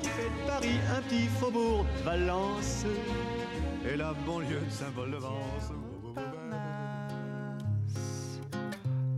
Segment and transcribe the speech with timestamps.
[0.00, 2.84] Qui fait de Paris un petit faubourg de Valence.
[3.90, 5.72] Et la banlieue de Saint-Paul-de-Vence.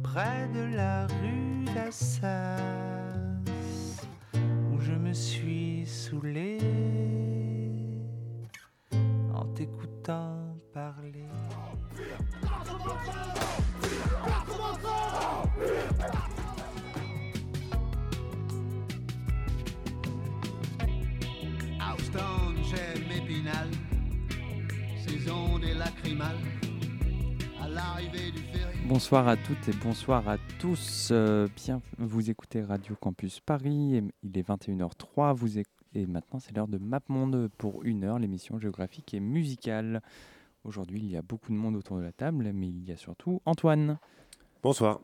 [0.03, 2.80] Près de la rue d'Assas,
[29.11, 31.09] Bonsoir à toutes et bonsoir à tous.
[31.11, 33.97] Euh, bien, vous écoutez Radio Campus Paris.
[33.97, 35.35] et il est 21h03.
[35.35, 40.01] Vous et maintenant, c'est l'heure de MapMonde pour une heure, l'émission géographique et musicale.
[40.63, 42.97] Aujourd'hui, il y a beaucoup de monde autour de la table, mais il y a
[42.97, 43.99] surtout Antoine.
[44.63, 45.01] Bonsoir.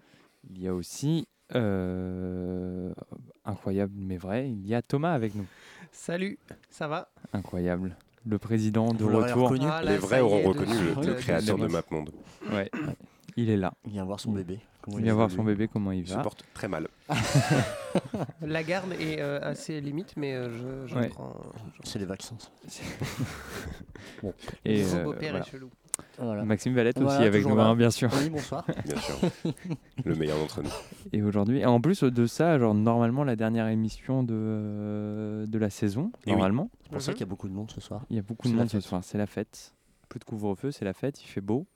[0.51, 2.95] Il y a aussi, euh,
[3.45, 5.47] incroyable mais vrai, il y a Thomas avec nous.
[5.91, 6.39] Salut,
[6.71, 7.09] ça va?
[7.33, 7.97] Incroyable.
[8.25, 9.51] Le président de retour.
[9.51, 11.67] reconnu Ah, là, Les vrais auront reconnu le, le créateur de.
[11.67, 12.11] MapMonde.
[12.53, 12.71] Ouais,
[13.37, 13.75] il est là.
[13.84, 14.59] Il vient voir son bébé.
[14.83, 16.23] Comment Il vient voir son bébé, comment il Il se va.
[16.23, 16.89] porte très mal.
[18.41, 20.48] La garde est euh, assez limite, mais euh,
[20.87, 21.09] je, je Ouais.
[21.09, 21.34] prends.
[21.84, 22.37] C'est les vaccins.
[24.65, 25.45] Et Mon euh, beau-père voilà.
[25.47, 25.70] est chelou.
[26.19, 26.45] Voilà.
[26.45, 28.11] Maxime Valette aussi avec nous, hein, bien sûr.
[28.21, 28.66] Oui, bonsoir.
[28.84, 29.16] Bien sûr.
[30.05, 30.71] le meilleur d'entre nous.
[31.12, 35.71] Et aujourd'hui, et en plus de ça, genre normalement la dernière émission de, de la
[35.71, 36.32] saison, Et oui.
[36.32, 38.05] normalement, C'est pour ça qu'il y a beaucoup de monde ce soir.
[38.11, 39.72] il y a beaucoup de monde ce soir, c'est la fête.
[40.11, 41.66] Plus de couvre-feu, c'est la fête, il fait beau.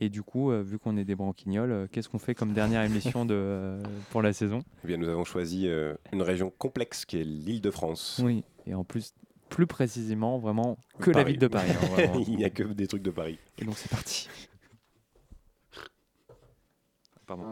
[0.00, 2.82] Et du coup, euh, vu qu'on est des branquignoles, euh, qu'est-ce qu'on fait comme dernière
[2.82, 7.04] émission de, euh, pour la saison Eh bien, nous avons choisi euh, une région complexe
[7.04, 8.20] qui est l'île de France.
[8.24, 9.14] Oui, et en plus,
[9.48, 11.32] plus précisément, vraiment que la Paris.
[11.32, 11.70] ville de Paris.
[11.70, 12.12] hein.
[12.26, 13.38] Il n'y a que des trucs de Paris.
[13.58, 14.28] Et donc c'est parti.
[17.24, 17.44] Pardon.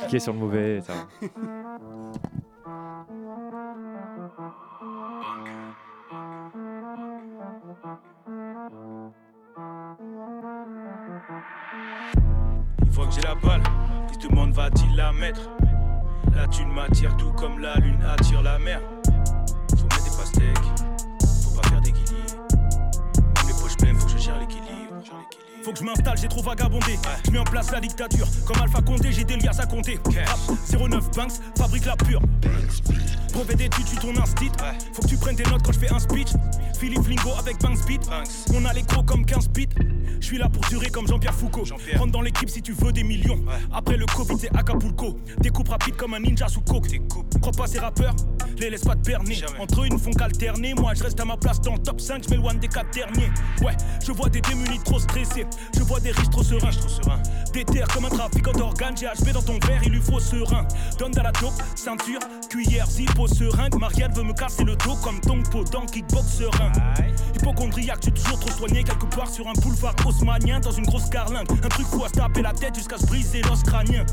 [0.00, 1.08] Cliquez sur le mauvais, ça va.
[9.56, 9.96] Une
[12.90, 13.62] fois que j'ai la balle,
[14.08, 15.48] qui se demande va-t-il la mettre?
[16.34, 18.80] La thune m'attire tout comme la lune attire la mer.
[19.76, 20.58] Faut mettre des pastèques,
[21.44, 22.34] faut pas faire des guillis.
[23.46, 24.94] Mes poches pleines, faut que je gère l'équilibre.
[25.64, 26.98] Faut que je m'installe, j'ai trop vagabondé.
[27.24, 28.28] Je mets en place la dictature.
[28.44, 29.98] Comme Alpha Condé, j'ai des liasses à compter.
[30.26, 30.38] Rap,
[30.78, 32.20] 09 Banks, fabrique la pure.
[33.32, 34.50] Brevet d'études, tu ton instit.
[34.92, 36.28] Faut que tu prennes tes notes quand je fais un speech.
[36.78, 38.02] Philippe Lingo avec Banks Beat.
[38.54, 39.68] On a les crocs comme 15 bits.
[40.20, 41.64] Je suis là pour durer comme Jean-Pierre Foucault.
[41.96, 43.42] Rentre dans l'équipe si tu veux des millions.
[43.72, 45.16] Après le Covid, c'est Acapulco.
[45.40, 47.00] Découpe rapide comme un ninja sous coke.
[47.40, 48.14] Crois pas ces rappeurs,
[48.58, 49.36] les laisse pas te berner.
[49.58, 50.74] Entre eux, ils ne font qu'alterner.
[50.74, 52.24] Moi, je reste à ma place dans le top 5.
[52.24, 53.30] Je m'éloigne des 4 derniers.
[53.62, 55.46] Ouais, je vois des démunis trop stressés.
[55.76, 56.70] Je vois des riches trop sereins.
[57.52, 58.94] Des terres comme un trafiquant d'organes.
[58.94, 60.66] GHB dans ton verre, il lui faut serein.
[60.98, 63.74] Donne à la dope, ceinture, cuillère, zippo, seringue.
[63.78, 66.72] Marielle veut me casser le dos comme ton pot dans kickbox serein.
[67.36, 71.46] Hypochondriaque, tu toujours trop soigné quelque part sur un boulevard haussmanien dans une grosse carlingue.
[71.62, 74.04] Un truc fou à se taper la tête jusqu'à se briser l'os crânien.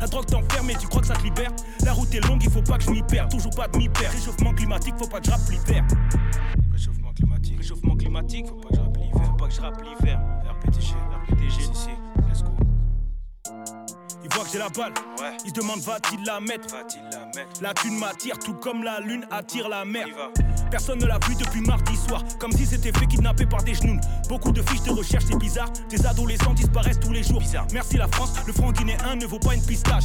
[0.00, 1.50] La drogue t'enferme et tu crois que ça te libère.
[1.84, 3.30] La route est longue, il faut pas que je m'y perde.
[3.30, 4.10] Toujours pas demi-père.
[4.12, 5.84] Réchauffement climatique, faut pas que je rappe l'hiver.
[6.72, 9.36] Réchauffement climatique, réchauffement climatique, faut pas que je rappe l'hiver.
[9.36, 10.37] Pas que je rappe l'hiver.
[10.68, 12.50] Let's go.
[14.22, 14.92] Il voit que j'ai la balle,
[15.44, 16.74] il se demande va-t-il la mettre?
[17.62, 20.06] La thune m'attire tout comme la lune attire la mer
[20.70, 22.22] Personne ne l'a vu depuis mardi soir.
[22.38, 23.98] Comme si c'était fait kidnapper par des genoux
[24.28, 25.70] Beaucoup de fiches de recherche c'est bizarre.
[25.90, 27.42] Des adolescents disparaissent tous les jours.
[27.72, 30.04] Merci la France, le franc guinéen ne vaut pas une pistache.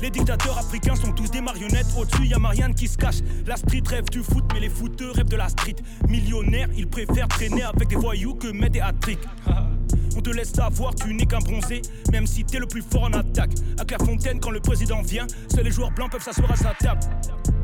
[0.00, 1.86] Les dictateurs africains sont tous des marionnettes.
[1.96, 3.18] Au-dessus y a Marianne qui se cache.
[3.46, 5.76] La street rêve du foot mais les footeux rêvent de la street.
[6.08, 9.26] Millionnaire, ils préfèrent traîner avec des voyous que mettre des hat-tricks.
[10.16, 11.82] On te laisse savoir, tu n'es qu'un bronzé,
[12.12, 13.52] même si t'es le plus fort en attaque.
[13.78, 17.00] À Clairefontaine, quand le président vient, seuls les joueurs blancs peuvent s'asseoir à sa table.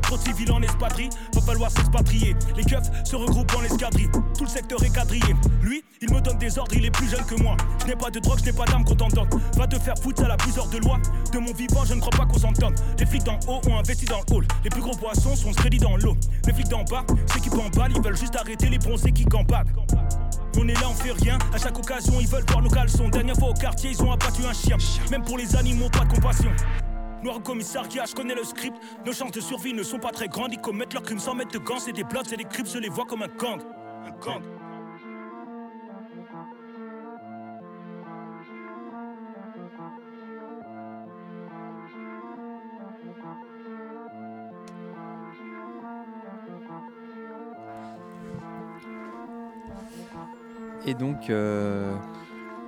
[0.07, 2.35] Trop de civils en espadrille, va falloir s'expatrier.
[2.55, 5.35] Les keufs se regroupent dans l'escadrille, tout le secteur est quadrillé.
[5.61, 7.57] Lui, il me donne des ordres, il est plus jeune que moi.
[7.81, 9.27] Je n'ai pas de drogue, je n'ai pas d'âme contentante.
[9.55, 10.97] Va te faire foutre, ça la plus hors de loi.
[11.33, 12.79] De mon vivant, je ne crois pas qu'on s'entende.
[12.97, 14.47] Les flics d'en haut ont investi dans le hall.
[14.63, 16.15] Les plus gros poissons sont crédits dans l'eau.
[16.45, 19.67] Les flics d'en bas, ceux qui balle, ils veulent juste arrêter les bronzés qui campagnes.
[20.57, 21.37] On est là, on fait rien.
[21.53, 23.09] À chaque occasion, ils veulent voir nos caleçons.
[23.09, 24.77] Dernière fois au quartier, ils ont abattu un chien.
[25.11, 26.49] Même pour les animaux, pas de compassion.
[27.23, 28.77] Noir au commissariat, je connais le script.
[29.05, 30.53] Nos chances de survie ne sont pas très grandes.
[30.53, 31.79] Ils commettent leurs crimes sans mettre de gants.
[31.79, 33.59] C'est des blocs, c'est des crips, je les vois comme un gang.
[34.05, 34.41] Un gang.
[50.85, 51.97] Et donc, euh,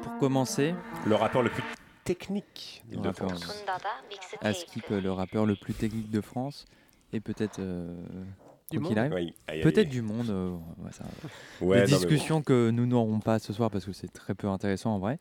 [0.01, 0.75] pour commencer,
[1.06, 1.63] Le rappeur le plus
[2.13, 3.63] technique le rappeur- d'Île-de-France.
[4.41, 6.65] Askip, le rappeur le plus technique de France,
[7.13, 7.59] et peut-être.
[7.59, 7.95] euh,
[8.71, 9.33] Du monde Oui,
[9.63, 10.29] peut-être du monde.
[10.29, 11.03] euh, ouais, ça-
[11.61, 14.47] Ouais, des non, discussions que nous n'aurons pas ce soir parce que c'est très peu
[14.47, 15.17] intéressant en vrai.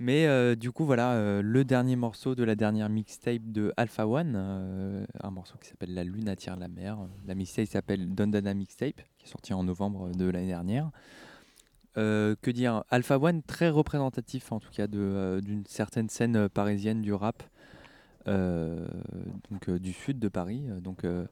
[0.00, 4.06] Mais euh, du coup, voilà, euh, le dernier morceau de la dernière mixtape de Alpha
[4.06, 6.98] One, euh, un morceau qui s'appelle La Lune attire la mer.
[7.26, 10.90] La mixtape s'appelle Dondana Mixtape, qui est sortie en novembre de l'année dernière.
[11.96, 16.36] Euh, que dire Alpha One, très représentatif en tout cas de, euh, d'une certaine scène
[16.36, 17.42] euh, parisienne du rap,
[18.28, 18.86] euh,
[19.50, 20.64] donc euh, du sud de Paris.
[20.82, 21.26] Donc euh,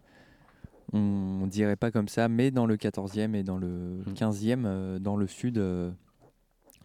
[0.93, 0.99] on,
[1.43, 5.17] on dirait pas comme ça, mais dans le 14e et dans le 15e, euh, dans
[5.17, 5.91] le sud, euh,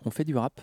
[0.06, 0.60] on fait du rap.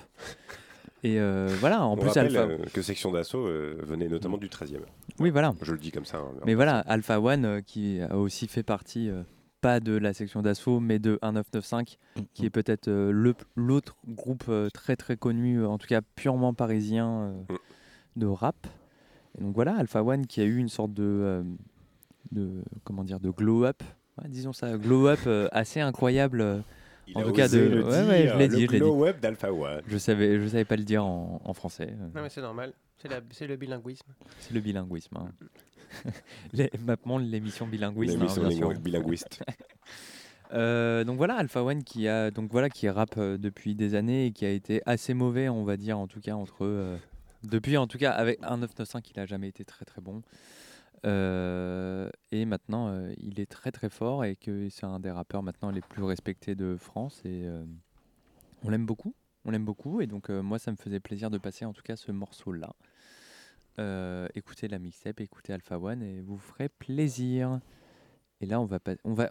[1.04, 2.40] Et euh, voilà, en On plus rappelle Alpha.
[2.52, 4.80] euh, que Section d'Assaut euh, venait notamment du 13e.
[5.20, 5.54] Oui, voilà.
[5.62, 6.18] Je le dis comme ça.
[6.18, 9.22] hein, Mais voilà, Alpha One euh, qui a aussi fait partie, euh,
[9.60, 11.98] pas de la section d'assaut, mais de 1995,
[12.34, 16.00] qui est peut-être euh, le- l'autre groupe euh, très très connu, euh, en tout cas
[16.16, 17.08] purement parisien
[17.50, 17.56] euh,
[18.16, 18.56] de rap.
[19.38, 21.42] Et donc voilà, Alpha One qui a eu une sorte de, euh,
[22.32, 23.82] de comment dire, de glow up,
[24.20, 26.40] Ouais, disons ça, glow up euh, assez incroyable.
[26.40, 26.58] euh,
[27.06, 28.78] Il en a tout cas, de, le ouais, dire, je l'ai dit, je l'ai dit.
[28.78, 29.82] glow up d'Alpha One.
[29.86, 31.94] Je savais, je savais pas le dire en, en français.
[32.14, 32.72] Non, mais c'est normal.
[33.30, 34.12] C'est le bilinguisme.
[34.40, 35.16] C'est le bilinguisme.
[35.16, 35.30] hein.
[36.52, 38.14] Les- Maintenant, l'émission bilinguiste.
[38.16, 38.70] hein, L'émission bien sûr.
[38.70, 39.42] lingu- bilinguiste.
[40.54, 44.24] Euh, donc voilà, Alpha One qui a donc voilà qui rappe euh, depuis des années
[44.24, 46.96] et qui a été assez mauvais, on va dire en tout cas entre euh,
[47.44, 50.22] depuis en tout cas avec un 995 il a jamais été très très bon.
[51.04, 55.42] Euh, et maintenant euh, il est très très fort et que c'est un des rappeurs
[55.42, 57.62] maintenant les plus respectés de France et euh,
[58.64, 59.14] on l'aime beaucoup,
[59.48, 61.82] on l'aime beaucoup et donc euh, moi ça me faisait plaisir de passer en tout
[61.82, 62.74] cas ce morceau là.
[64.34, 67.60] écoutez la mixtape, écoutez Alpha One et vous ferez plaisir.
[68.40, 69.30] Et là on va pas, on va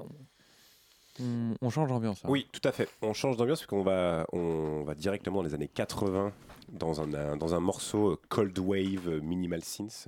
[1.61, 2.23] on, change d'ambiance.
[2.23, 2.29] hein.
[2.29, 2.89] Oui, tout à fait.
[3.01, 6.31] On change d'ambiance parce qu'on va, on va directement dans les années 80
[6.69, 10.07] dans un, un- dans un morceau euh, Cold Wave euh, Minimal Synth.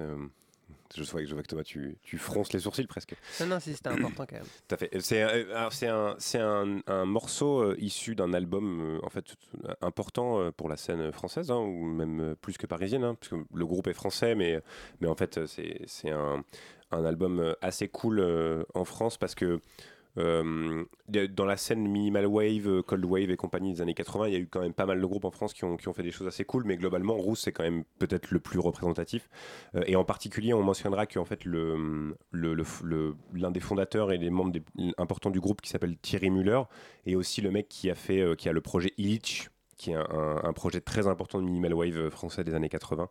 [0.95, 3.15] Je, vois, que- je vois que Thomas, tu, tu fronces les sourcils presque.
[3.39, 4.45] Non, non, si c'était important quand même.
[4.67, 4.89] Tout à fait.
[5.01, 9.25] C'est un, un, un morceau euh, issu d'un album euh, en fait
[9.81, 13.35] important euh, pour la scène française, hein, ou même plus que parisienne, hein, parce que
[13.53, 14.59] le groupe est français, mais,
[15.01, 16.43] mais en fait c'est un,
[16.91, 19.59] un album assez cool en France parce que
[20.19, 24.33] euh, dans la scène minimal wave, euh, cold wave et compagnie des années 80, il
[24.33, 26.11] y a eu quand même pas mal de groupes en France qui ont, fait des
[26.11, 29.29] choses assez cool, mais globalement, Rousse c'est quand même peut-être le plus représentatif.
[29.75, 34.11] Euh, et en particulier, on mentionnera qu'en fait, le, le- le- le- l'un des fondateurs
[34.11, 34.63] et les membres des-
[34.97, 36.61] importants du groupe qui s'appelle Thierry Muller,
[37.05, 39.49] et aussi le mec qui a fait, qui a le projet Illich
[39.79, 43.07] qui est un, projet très important de minimal wave français des années 80.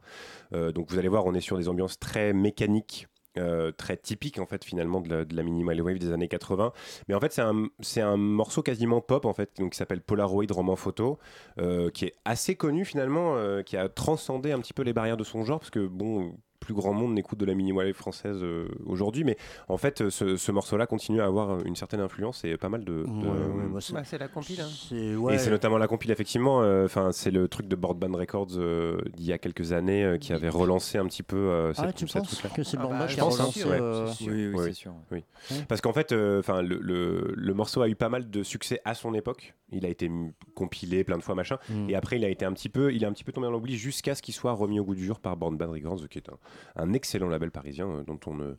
[0.53, 3.09] Euh, donc vous allez voir, on est sur des ambiances très mécaniques.
[3.39, 6.73] Euh, très typiques en fait finalement de la, de minimal wave des années 80
[7.09, 10.47] mais en fait c'est un, un morceau quasiment pop en fait donc qui s'appelle Polaroid
[10.51, 11.19] roman photo
[11.59, 15.17] euh, qui est assez connu finalement euh, qui a transcendé un petit peu les barrières
[15.17, 18.39] de son genre parce que bon plus grand monde n'écoute de la minimal wave française
[18.43, 19.37] euh, aujourd'hui mais
[19.69, 22.85] en fait ce, ce morceau là continue à avoir une certaine influence et pas mal
[22.85, 24.61] de, de- Bah, c'est la compile.
[24.61, 25.31] hein.
[25.33, 26.63] et c'est notamment la compile, effectivement.
[26.63, 30.19] euh, Enfin, c'est le truc de Boardband Records euh, d'il y a quelques années euh,
[30.19, 32.51] qui avait relancé un petit peu euh, Ah, cette, tu cette penses truc-là.
[32.57, 34.07] que c'est Ah Je qui a pense, relancé, Ouais, euh.
[34.23, 34.93] Oui, oui, c'est sûr.
[35.11, 35.23] Oui.
[35.51, 35.57] Ouais.
[35.69, 38.81] Parce qu'en fait, euh, enfin, le, le- le morceau a eu pas mal de succès
[38.85, 39.55] à son époque.
[39.71, 41.59] Il a été m- compilé plein de fois, machin.
[41.69, 41.91] Mm.
[41.91, 43.53] Et après, il a été un petit peu, il est un petit peu tombé dans
[43.53, 46.29] l'oubli jusqu'à ce qu'il soit remis au goût du jour par Boardband Records, qui est
[46.29, 46.39] un,
[46.77, 48.55] un excellent label parisien euh, dont on ne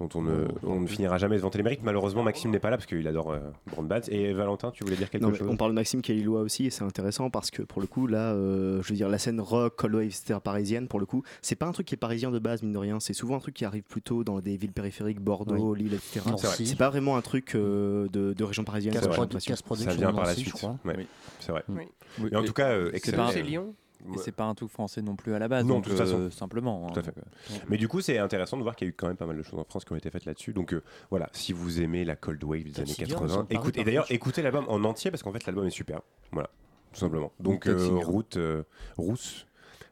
[0.00, 1.84] dont on ne, on ne finira jamais de vanter les mérites.
[1.84, 4.00] Malheureusement, Maxime n'est pas là parce qu'il adore euh, Boardband.
[4.08, 5.46] Et Valentin, tu voulais dire quelque Non, chose?
[5.48, 7.86] on parle de Maxime qui est lillois aussi et c'est intéressant parce que pour le
[7.86, 11.06] coup là euh, je veux dire la scène rock, cold wave etc parisienne pour le
[11.06, 13.36] coup c'est pas un truc qui est parisien de base mine de rien c'est souvent
[13.36, 15.84] un truc qui arrive plutôt dans des villes périphériques Bordeaux, Oui.
[15.84, 19.94] Lille etc c'est c'est pas vraiment un truc euh, de, de région parisienne Casse Ça
[19.94, 20.48] vient par la suite.
[20.48, 20.76] je crois.
[20.84, 21.06] Ouais,
[21.38, 21.62] C'est vrai.
[21.68, 21.84] Oui.
[22.18, 23.26] Mais en tout cas, euh, C'est excellent.
[23.26, 23.74] pas- C'est Lyon.
[24.12, 25.64] Et c'est pas un truc français non plus à la base.
[25.64, 26.18] Non, donc, de toute façon.
[26.18, 26.86] euh, simplement.
[26.88, 27.14] hein, Tout à fait.
[27.14, 29.16] donc, euh, Mais du coup, c'est intéressant de voir qu'il y a eu quand même
[29.16, 30.52] pas mal de choses en France qui ont été faites là-dessus.
[30.52, 33.38] Donc euh, voilà, si vous aimez la Cold Wave des années Taxi Girl, 80, ça
[33.38, 36.00] me parle, écoutez, et d'ailleurs, écoutez l'album en entier parce qu'en fait, l'album est super.
[36.32, 36.50] Voilà,
[36.92, 37.32] tout simplement.
[37.40, 38.64] Donc, euh, route, euh,
[38.96, 39.46] rousse,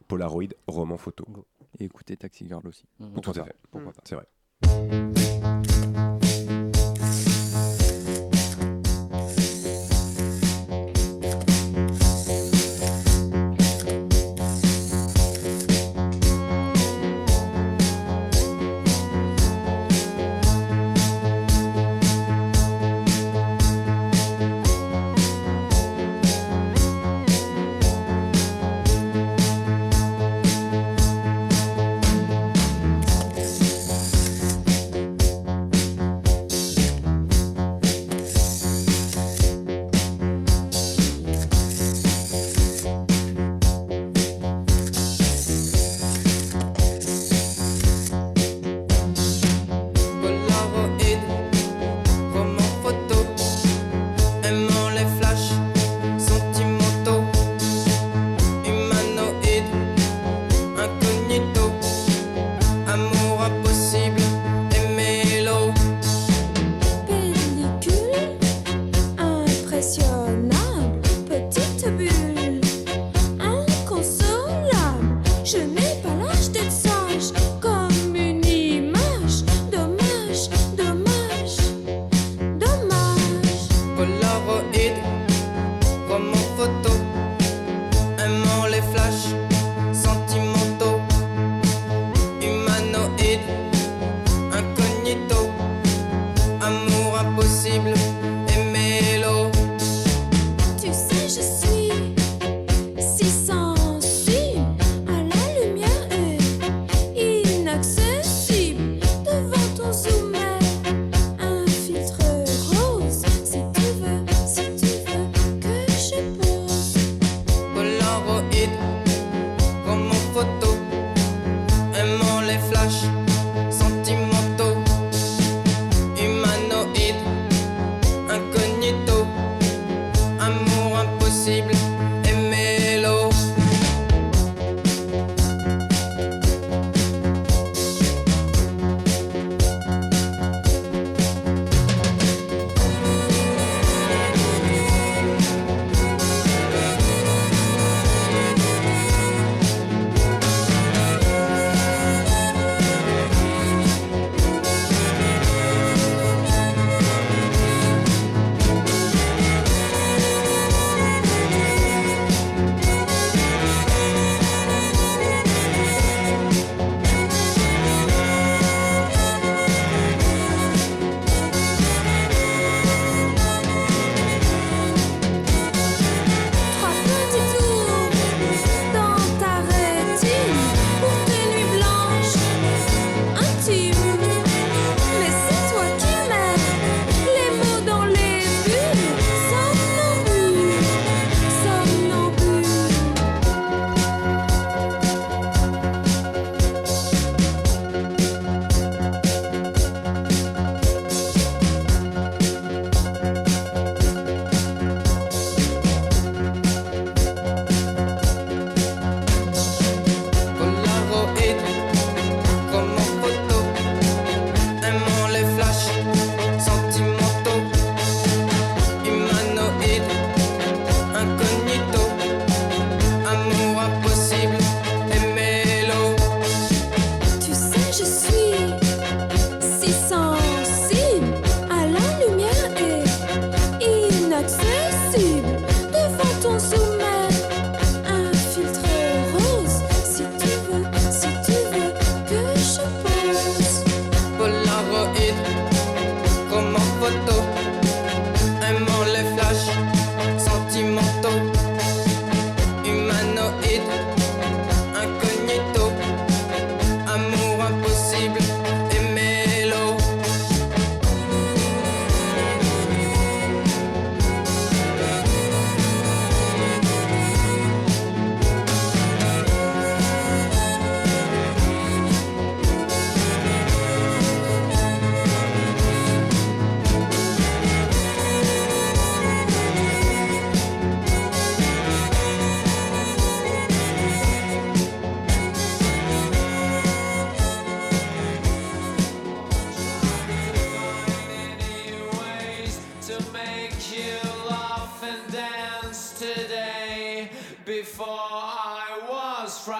[0.09, 1.25] Polaroid, roman photo.
[1.79, 2.85] Et écoutez Taxi Girl aussi.
[3.01, 3.21] Mhm.
[3.21, 3.55] Tout à fait.
[3.71, 5.22] Pourquoi pas C'est vrai.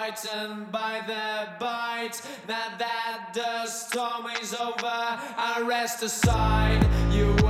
[0.03, 2.21] Frightened by the bite.
[2.45, 6.85] Now that the storm is over, I rest aside.
[7.09, 7.42] You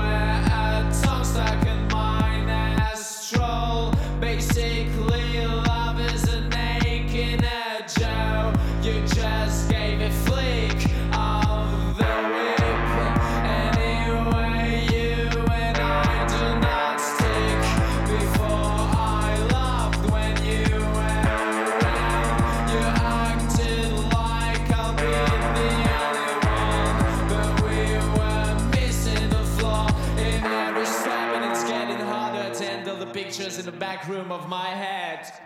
[33.93, 35.42] back room of my head.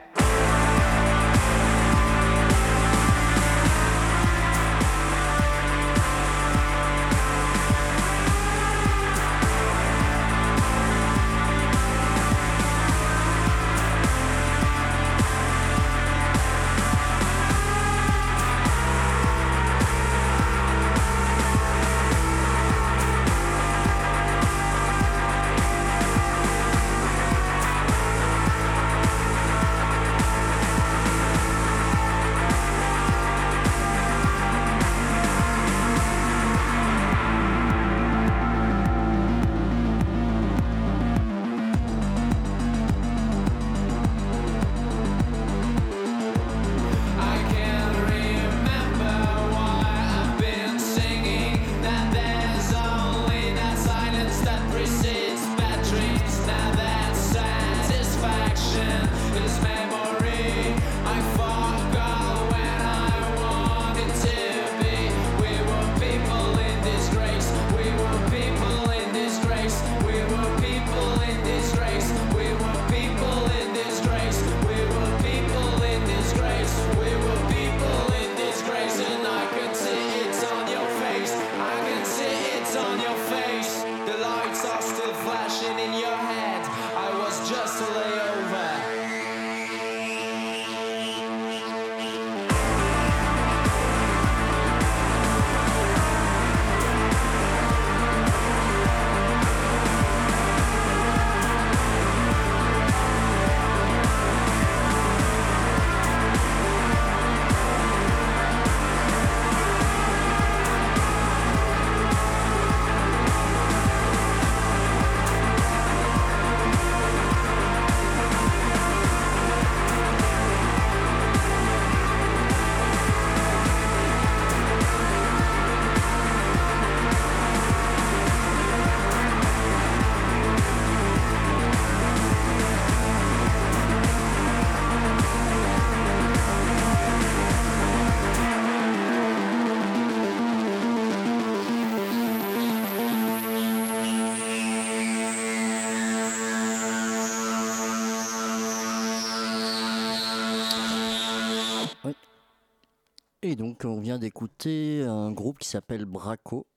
[153.57, 156.67] Donc, on vient d'écouter un groupe qui s'appelle Braco,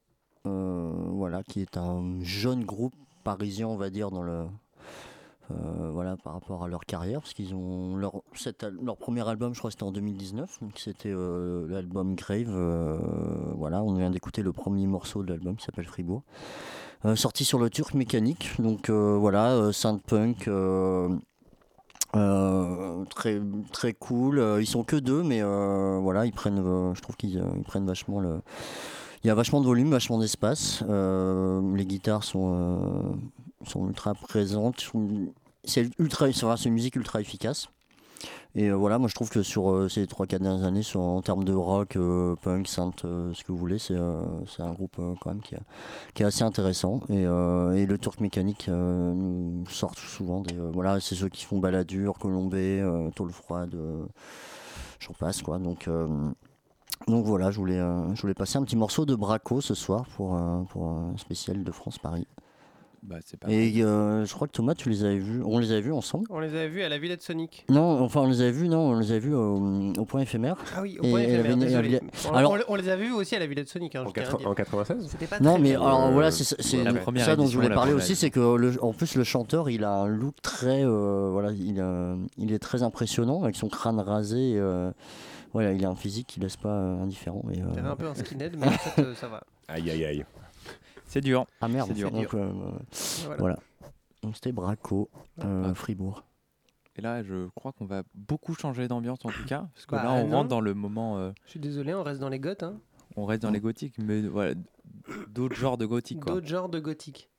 [0.47, 4.47] euh, voilà, qui est un jeune groupe parisien, on va dire, dans le,
[5.51, 8.23] euh, voilà, par rapport à leur carrière, parce qu'ils ont leur,
[8.99, 12.49] premier album, je crois, c'était en 2019, donc c'était euh, l'album Grave.
[13.59, 16.23] voilà, on vient d'écouter le premier morceau de l'album qui s'appelle Fribourg,
[17.15, 18.53] sorti sur le Turc Mécanique.
[18.59, 20.49] Donc voilà, synth punk.
[22.17, 23.41] Euh, très
[23.73, 24.39] très cool.
[24.39, 26.63] Euh, Ils sont que deux, mais euh, voilà, ils prennent.
[26.95, 28.41] je trouve qu'ils ils prennent vachement le.
[29.23, 30.83] Il y a vachement de volume, vachement d'espace.
[30.89, 33.19] Les guitares sont
[33.67, 34.91] sont ultra présentes.
[35.65, 37.69] C'est ultra, c'est une musique ultra efficace.
[38.57, 41.45] Et euh, voilà, moi je trouve que sur euh, ces 3-4 dernières années, en termes
[41.45, 45.55] de rock, euh, punk, synth, ce que vous voulez, c'est un groupe quand même qui,
[45.55, 47.01] est- assez intéressant.
[47.09, 52.85] Et, et le Turc Mécanique nous sort souvent voilà, c'est ceux qui font Balladur, Colombé,
[53.15, 53.77] Tôle Froide,
[55.01, 55.59] j'en passe quoi.
[55.59, 55.89] Donc.
[57.09, 57.79] donc voilà, je voulais,
[58.15, 60.39] je voulais passer un petit morceau de Braco ce soir pour,
[60.71, 62.27] pour un spécial de France Paris.
[63.03, 65.43] Bah, c'est pas Et euh, je crois que Thomas, tu les avais vus.
[65.45, 66.27] On les avait vus ensemble?
[66.31, 67.65] On les avait vus à la Villette Sonic.
[67.71, 70.57] Non, enfin on les avait vus, non, on les avait vus au, au point éphémère.
[70.77, 72.01] Ah oui, au point éphémère, avait désolé.
[72.31, 73.97] On- Alors, on, on les a vus aussi à la Villette Sonic.
[73.97, 74.37] Hein, dire.
[74.47, 75.81] en 96 C'était pas non, très mais bien.
[75.81, 78.31] alors Euh, voilà, c'est c'est la première ça dont je voulais la parler aussi, c'est
[78.31, 82.17] que le- en plus le chanteur, il a un look très, euh, voilà, il, a-
[82.37, 84.55] il est très impressionnant avec son crâne rasé.
[84.57, 84.91] euh,
[85.53, 87.43] voilà, il a un physique qui laisse pas euh, indifférent.
[87.51, 89.43] Euh, T'avais un peu un skinhead, mais en fait, euh, ça va.
[89.69, 90.25] Aïe aïe aïe.
[91.11, 91.45] C'est dur.
[91.61, 92.11] Ah merde, C'est dur.
[92.13, 92.53] donc, euh,
[93.25, 93.37] Voilà.
[93.39, 93.59] voilà.
[94.23, 95.11] Donc c'était Braco,
[95.45, 95.75] euh, Ah.
[95.75, 96.23] Fribourg.
[96.97, 100.05] Et là, je crois qu'on va beaucoup changer d'ambiance en tout cas, parce que Bah,
[100.05, 100.37] là, on non.
[100.39, 101.17] rentre dans le moment.
[101.19, 102.63] euh, Je suis désolé, on reste dans les goths.
[102.63, 102.77] Hein.
[103.17, 104.55] on reste dans les gothiques, mais voilà,
[105.29, 106.21] d'autres genres de gothique.
[106.21, 106.35] quoi.
[106.35, 107.30] D'autres genres de gothique.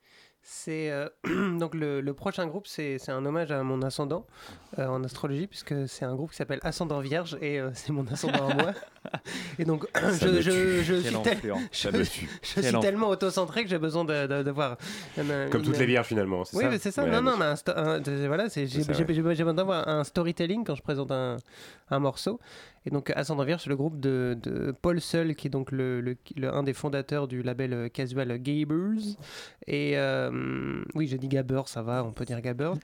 [0.44, 1.08] C'est euh,
[1.58, 4.26] donc le, le prochain groupe, c'est un hommage à mon ascendant
[4.78, 8.04] euh, en astrologie, puisque c'est un groupe qui s'appelle Ascendant Vierge et euh, c'est mon
[8.08, 8.72] ascendant à moi.
[9.58, 11.38] Et donc je, suis, tel-
[11.72, 14.52] je, suis tellement autocentré que j'ai besoin de- de-
[15.50, 17.04] Comme une- toutes les vierges finalement, c'est oui, ça mais c'est ça.
[17.04, 18.64] Ouais, non, non, un voilà, j'ai
[19.22, 21.36] besoin d'avoir un storytelling quand je présente un,
[21.90, 22.40] un morceau.
[22.84, 26.00] Et donc, Ascendant Vierge, c'est le groupe de, de Paul Seul, qui est donc le,
[26.00, 29.16] le- le- un des fondateurs du label euh, casual Gabbers.
[29.68, 32.74] Et euh, oui, j'ai dit Gabbers, ça va, on peut dire Gabbers.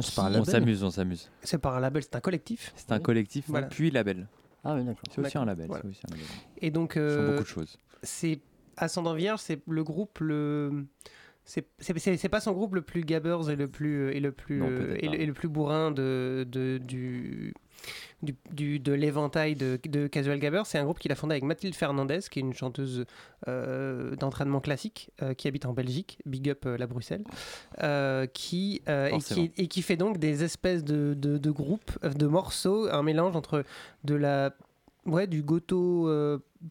[0.00, 0.46] c'est par un On label.
[0.46, 1.30] s'amuse, on s'amuse.
[1.42, 2.72] C'est par un label, c'est un collectif.
[2.76, 3.66] C'est un collectif, Voilà.
[3.66, 4.26] puis label.
[4.64, 5.02] Ah oui, d'accord.
[5.10, 5.66] C'est aussi un label.
[5.66, 5.82] Voilà.
[5.82, 6.26] c'est aussi un label.
[6.58, 7.76] Et donc, euh, beaucoup de choses.
[8.02, 8.40] C'est
[8.78, 10.86] Ascendant Vierge, c'est le groupe le.
[11.44, 14.30] C'est c'est- c'est- c'est pas son groupe le plus gabbers et le plus et le
[14.32, 15.16] plus Non, euh, et, le, pas.
[15.22, 17.52] et le plus bourrin de, de du,
[18.22, 20.62] du, du- de l'éventail de, de Casual Gabber.
[20.64, 23.04] C'est un groupe qu'il a fondé avec Mathilde Fernandez, qui est une chanteuse
[23.48, 27.24] euh, d'entraînement classique euh, qui habite en Belgique, big up euh, la Bruxelles,
[28.32, 32.88] qui, et, qui et qui fait donc des espèces de, de, de groupes, de morceaux,
[32.92, 33.64] un mélange entre
[34.04, 34.54] de la
[35.04, 36.08] ouais du goto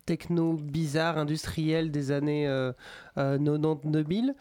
[0.06, 2.72] techno bizarre industriel des années euh,
[3.18, 4.34] euh, 90-2000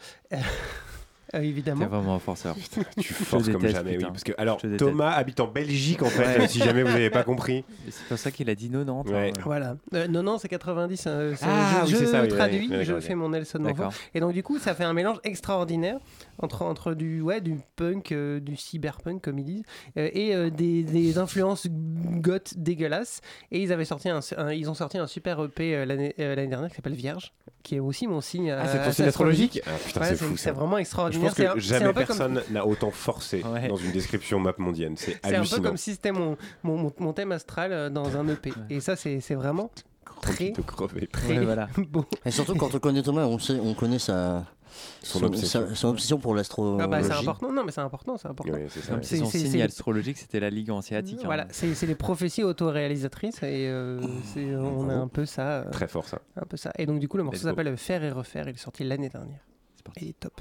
[1.33, 2.55] Euh, évidemment T'es vraiment un forceur.
[2.99, 3.97] Tu forces comme déteste, jamais, oui.
[3.97, 4.09] putain.
[4.09, 4.59] Parce que, alors.
[4.77, 6.47] Thomas habite en Belgique, en fait, Ouais.
[6.47, 7.63] si jamais vous n'avez pas compris.
[7.89, 9.11] C'est pour ça qu'il a dit 90.
[9.11, 9.29] Ouais.
[9.37, 9.41] hein.
[9.45, 9.75] Voilà.
[9.93, 11.05] Euh, non, non, c'est 90.
[11.07, 13.73] euh, Ah, je oui, je ça, oui, traduis, oui, oui, je fais mon Nelson Mandela.
[13.77, 13.93] D'accord.
[14.13, 15.97] Et donc, du coup, ça fait un mélange extraordinaire
[16.41, 19.63] entre, entre du, ouais, du punk, euh, du cyberpunk, comme ils disent,
[19.97, 23.21] euh, et euh, des, des influences goth dégueulasses.
[23.51, 26.35] Et ils, avaient sorti un, un- ils ont sorti un super EP euh, l'année euh,
[26.35, 28.51] l'année dernière qui s'appelle Vierge, qui est aussi mon signe.
[28.51, 30.51] Ah, c'est ton signe astrologique Ah, putain, Ouais, c'est fou, C'est ça.
[30.53, 31.33] vraiment Je extraordinaire.
[31.35, 33.67] pense que jamais peu comme- personne n'a autant forcé Ouais.
[33.67, 34.95] dans une description map mondienne.
[34.97, 35.61] C'est C'est un peu hallucinant.
[35.63, 38.51] comme si c'était mon, mon, mon- mon thème astral dans un EP.
[38.69, 39.71] Et ça, c'est c'est vraiment
[40.21, 41.07] très, de crever.
[41.07, 41.67] très Ouais, voilà.
[41.77, 42.05] beau.
[42.25, 44.45] Et surtout quand on connaît Thomas, on sait, on connaît sa
[45.03, 45.67] Son son- obsession.
[45.67, 46.83] sa- son obsession pour l'astrologie.
[46.83, 47.51] Ah bah, c'est important.
[47.51, 48.53] Non, mais c'est important, c'est important.
[48.53, 51.19] Oui, c'est son c'est- signe c'est- astrologique, c'était la Ligue hanséatique.
[51.21, 51.25] hein.
[51.25, 54.01] Voilà, c'est c'est les prophéties autoréalisatrices et euh,
[54.33, 56.19] c'est- on a un peu ça, euh, Très fort, ça.
[56.35, 56.71] un peu ça.
[56.77, 58.47] Et donc du coup, le morceau s'appelle Faire et refaire.
[58.47, 59.39] Il est sorti l'année dernière.
[59.75, 59.99] C'est parti.
[60.03, 60.39] Et il est top.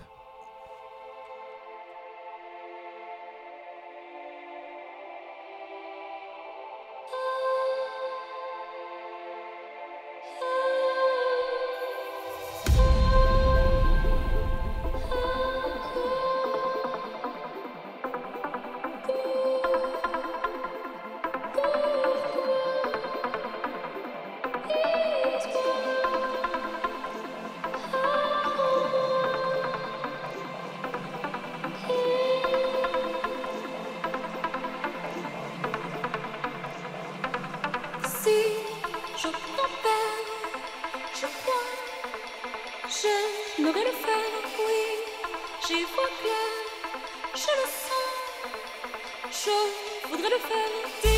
[49.51, 49.71] Sens,
[50.03, 51.10] je voudrais le faire,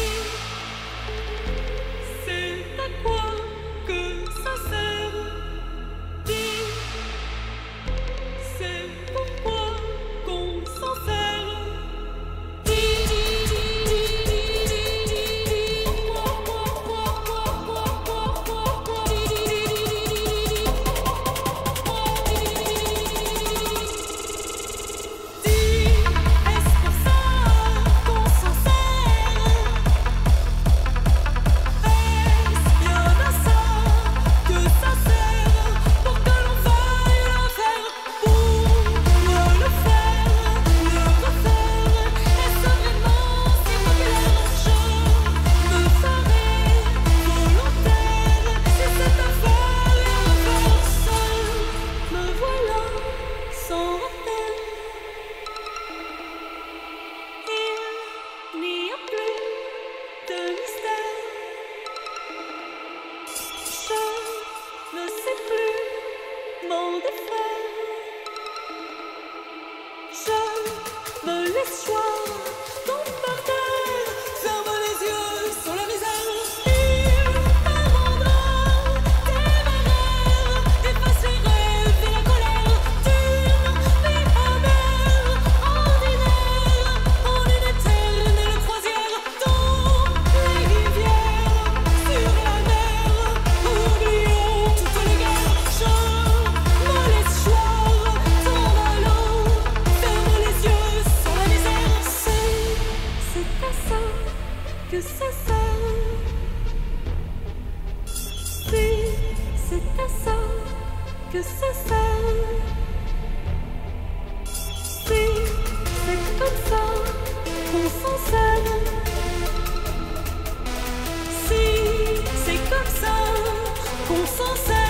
[124.23, 124.82] unfulfilled.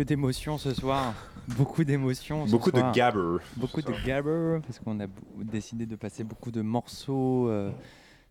[0.00, 1.14] Que d'émotions ce soir.
[1.58, 2.46] Beaucoup d'émotions.
[2.46, 3.38] Beaucoup de gabber.
[3.56, 5.06] Beaucoup de gabber, parce qu'on a
[5.38, 7.48] décidé de passer beaucoup de morceaux.
[7.48, 7.70] euh,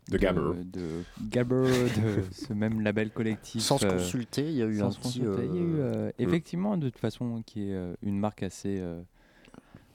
[0.10, 0.64] De gabber.
[0.64, 1.66] De gabber,
[2.02, 3.62] de ce même label collectif.
[3.62, 5.60] Sans se euh, consulter, il y a eu sans un se petit, consulter, il y
[5.60, 8.80] a eu, euh, effectivement, de toute façon, qui est euh, une marque assez.
[8.80, 9.02] euh,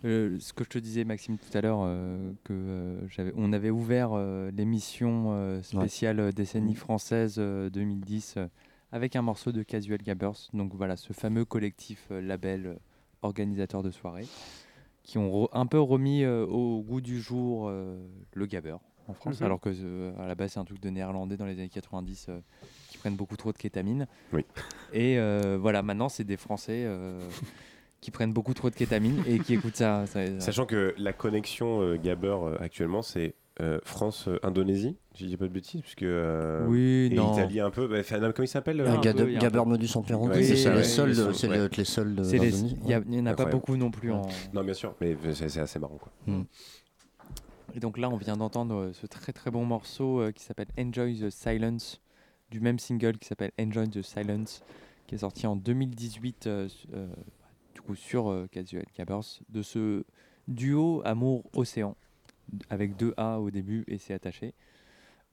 [0.04, 3.52] euh, ce que je te disais, Maxime, tout à l'heure, euh, que euh, j'avais, on
[3.54, 8.46] avait ouvert euh, l'émission euh, spéciale euh, décennie française euh, 2010 euh,
[8.94, 10.48] avec un morceau de Casual Gabbers.
[10.52, 12.74] Donc voilà, ce fameux collectif euh, label euh,
[13.22, 14.26] organisateur de soirée
[15.02, 18.76] qui ont un peu remis euh, au goût du jour le gabber
[19.07, 19.46] en France, Mhm.
[19.46, 22.38] alors que à la base c'est un truc de néerlandais dans les années 90 euh,
[22.88, 24.07] qui prennent beaucoup trop de kétamine.
[24.33, 24.46] Oui.
[24.92, 25.18] Et
[25.59, 26.87] voilà, maintenant c'est des Français
[28.00, 30.07] qui prennent beaucoup trop de kétamine et qui écoutent ça.
[30.07, 35.37] ça- Sachant que la connexion euh, Gabber euh, actuellement, c'est euh, France-Indonésie, si je dis
[35.37, 36.03] pas de bêtises, puisque.
[36.03, 37.33] euh, Oui, et non.
[37.35, 37.87] Italie un peu.
[37.87, 39.69] Bah, comment il s'appelle euh, Un un Gab- peu, il y a un Gabber peu-
[39.71, 40.69] Modus Operandi, Ouais, c'est les c'est
[41.49, 41.59] ouais.
[41.59, 41.69] le-
[42.07, 43.05] les d'Indonésie, il y a- ouais.
[43.09, 45.79] il y en a pas beaucoup non plus en- Non, bien sûr, mais c'est assez
[45.79, 45.99] marrant.
[45.99, 46.12] Quoi.
[46.27, 46.43] Mm.
[47.77, 50.69] Et donc là, on vient d'entendre euh, ce très très bon morceau euh, qui s'appelle
[50.79, 52.01] Enjoy the Silence,
[52.51, 54.62] du même single qui s'appelle Enjoy the Silence,
[55.07, 57.07] qui est sorti en 2018 euh, su- euh,
[57.75, 60.05] du coup sur euh, Casual Gabbers, de ce
[60.47, 61.97] duo Amour-Océan,
[62.70, 64.54] avec deux A au début et c'est attaché.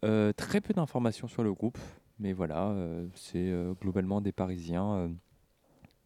[0.03, 1.77] Euh, très peu d'informations sur le groupe,
[2.19, 5.11] mais voilà, euh, c'est euh, globalement des Parisiens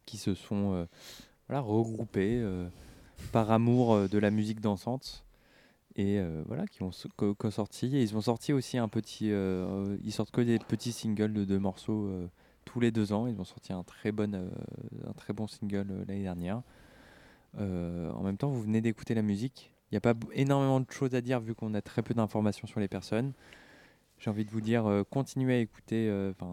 [0.04, 0.86] qui se sont
[1.48, 2.44] regroupés
[3.32, 5.24] par amour de la musique dansante
[5.96, 9.30] et voilà qui ont co- sorti ils ont sorti aussi un petit
[10.04, 12.08] ils sortent que des petits singles de deux morceaux
[12.64, 13.26] tous les deux ans.
[13.26, 16.62] Ils ont sorti un très bon un très bon single l'année dernière.
[17.58, 21.14] En même temps vous venez d'écouter la musique il n'y a pas énormément de choses
[21.14, 23.32] à dire vu qu'on a très peu d'informations sur les personnes.
[24.18, 26.44] J'ai envie de vous dire euh, continuez à écouter euh, euh,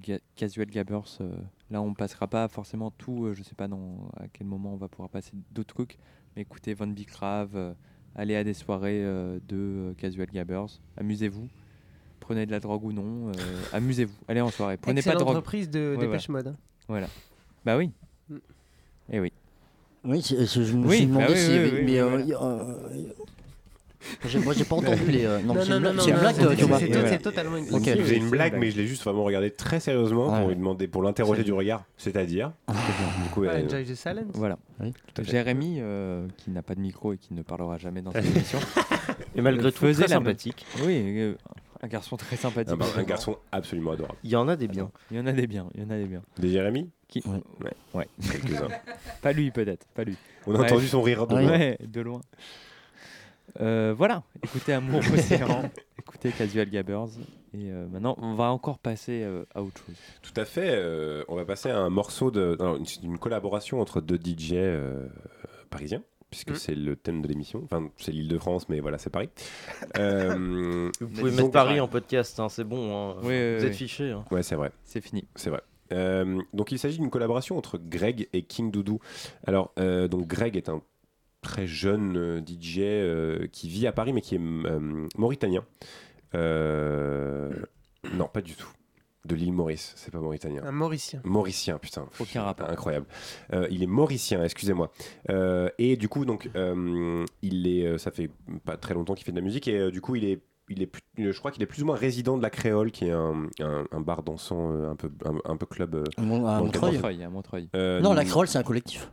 [0.00, 1.32] Ga- Casual Gabbers euh,
[1.70, 4.88] là on passera pas forcément tout je sais pas dans à quel moment on va
[4.88, 5.98] pouvoir passer d'autres trucs
[6.34, 7.76] mais écoutez Von Bicrave
[8.16, 10.66] allez à des soirées de Casual Gabbers.
[10.96, 11.48] Amusez-vous.
[12.18, 13.32] Prenez de la drogue ou non euh,
[13.72, 14.14] amusez-vous.
[14.26, 14.76] Allez en soirée.
[14.76, 15.36] Prenez pas de drogue.
[15.36, 16.50] reprise de Ouais, Dépêche voilà.
[16.50, 16.58] Mode, hein.
[16.88, 17.06] voilà.
[17.64, 17.90] Bah oui.
[18.28, 18.36] Mm.
[19.10, 19.32] et oui
[20.04, 21.70] Oui, c'est- je me Oui, suis bah demandé oui, y oui, avait.
[21.70, 22.42] oui, mais oui, euh, voilà.
[24.34, 25.24] euh, moi, j'ai pas entendu les.
[25.24, 26.78] euh, Non, c'est non, une blague- non, c'est une non, blague, c'est- euh, Thomas.
[26.78, 27.80] c'est to- c'est totalement une blague.
[27.80, 27.98] Ok.
[28.04, 30.40] J'ai une blague, mais je l'ai juste vraiment regardé très sérieusement Ouais.
[30.40, 32.52] pour lui demander, pour l'interroger du regard, c'est-à-dire.
[32.68, 34.24] Du coup, Ouais, elle- Enjoy the Silence.
[34.34, 34.58] voilà
[35.16, 35.24] fait.
[35.24, 38.58] Jérémy euh, qui n'a pas de micro et qui ne parlera jamais dans cette émission
[39.36, 40.66] Et malgré tout, très sympathique.
[40.84, 41.34] oui euh,
[41.84, 44.18] un garçon très sympathique Ah bah, un garçon absolument adorable.
[44.24, 44.90] Il y en a des biens.
[45.10, 47.22] il y en a des biens il y en a des biens Des Jérémy qui
[47.26, 47.72] Ouais.
[47.94, 48.68] ouais Quelques-uns.
[49.22, 50.16] pas lui peut-être pas lui
[50.46, 50.72] On a Bref.
[50.72, 51.46] entendu son rire de loin.
[51.50, 52.20] Ouais, de loin.
[53.60, 57.06] Euh, voilà, écoutez Amour Océan, écoutez Casual Gabbers,
[57.52, 59.94] Et euh, maintenant, on va encore passer euh, à autre chose.
[60.22, 60.70] Tout à fait.
[60.74, 62.56] euh, on va passer à un morceau de.
[62.58, 65.06] non, une- C'est une collaboration entre deux DJ euh,
[65.70, 66.02] parisiens,
[66.34, 66.54] puisque Mm.
[66.56, 67.62] c'est le thème de l'émission.
[67.64, 69.30] Enfin, c'est l'île de France, mais voilà, c'est Paris.
[69.98, 73.12] Euh, Vous pouvez donc- mettre Paris en podcast, hein, c'est bon.
[73.12, 73.16] hein.
[73.22, 73.76] Oui, oui, Vous êtes oui.
[73.76, 74.10] fichés.
[74.10, 74.24] hein.
[74.30, 74.70] Ouais, c'est vrai.
[74.84, 75.26] C'est fini.
[75.36, 75.60] C'est vrai.
[75.92, 78.98] Euh, donc il s'agit d'une collaboration entre Greg et King Doudou.
[79.46, 80.82] Alors euh, donc Greg est un
[81.42, 85.64] très jeune euh, DJ euh, qui vit à Paris mais qui est euh, mauritanien.
[86.34, 87.50] Euh,
[88.14, 88.68] non, pas du tout.
[89.24, 90.62] De l'île Maurice, c'est pas mauritanien.
[90.66, 91.20] Un Mauricien.
[91.24, 92.06] Mauricien, putain.
[92.20, 92.68] Aucun rapport.
[92.68, 93.06] Incroyable.
[93.54, 94.90] Euh, il est mauricien, excusez-moi.
[95.30, 98.30] Euh, et du coup, donc, euh, il est, ça fait
[98.66, 100.82] pas très longtemps qu'il fait de la musique et euh, du coup, il est, il
[100.82, 103.12] est, plus- je crois qu'il est plus ou moins résident de la Créole, qui est
[103.12, 105.94] un, un- un bar dansant euh, un peu, un, un peu club.
[105.94, 106.70] euh, À Mon- Montreuil.
[106.72, 107.68] cadre- Montreuil, à Montreuil.
[107.76, 109.10] Euh, Non, la créole, c'est un collectif.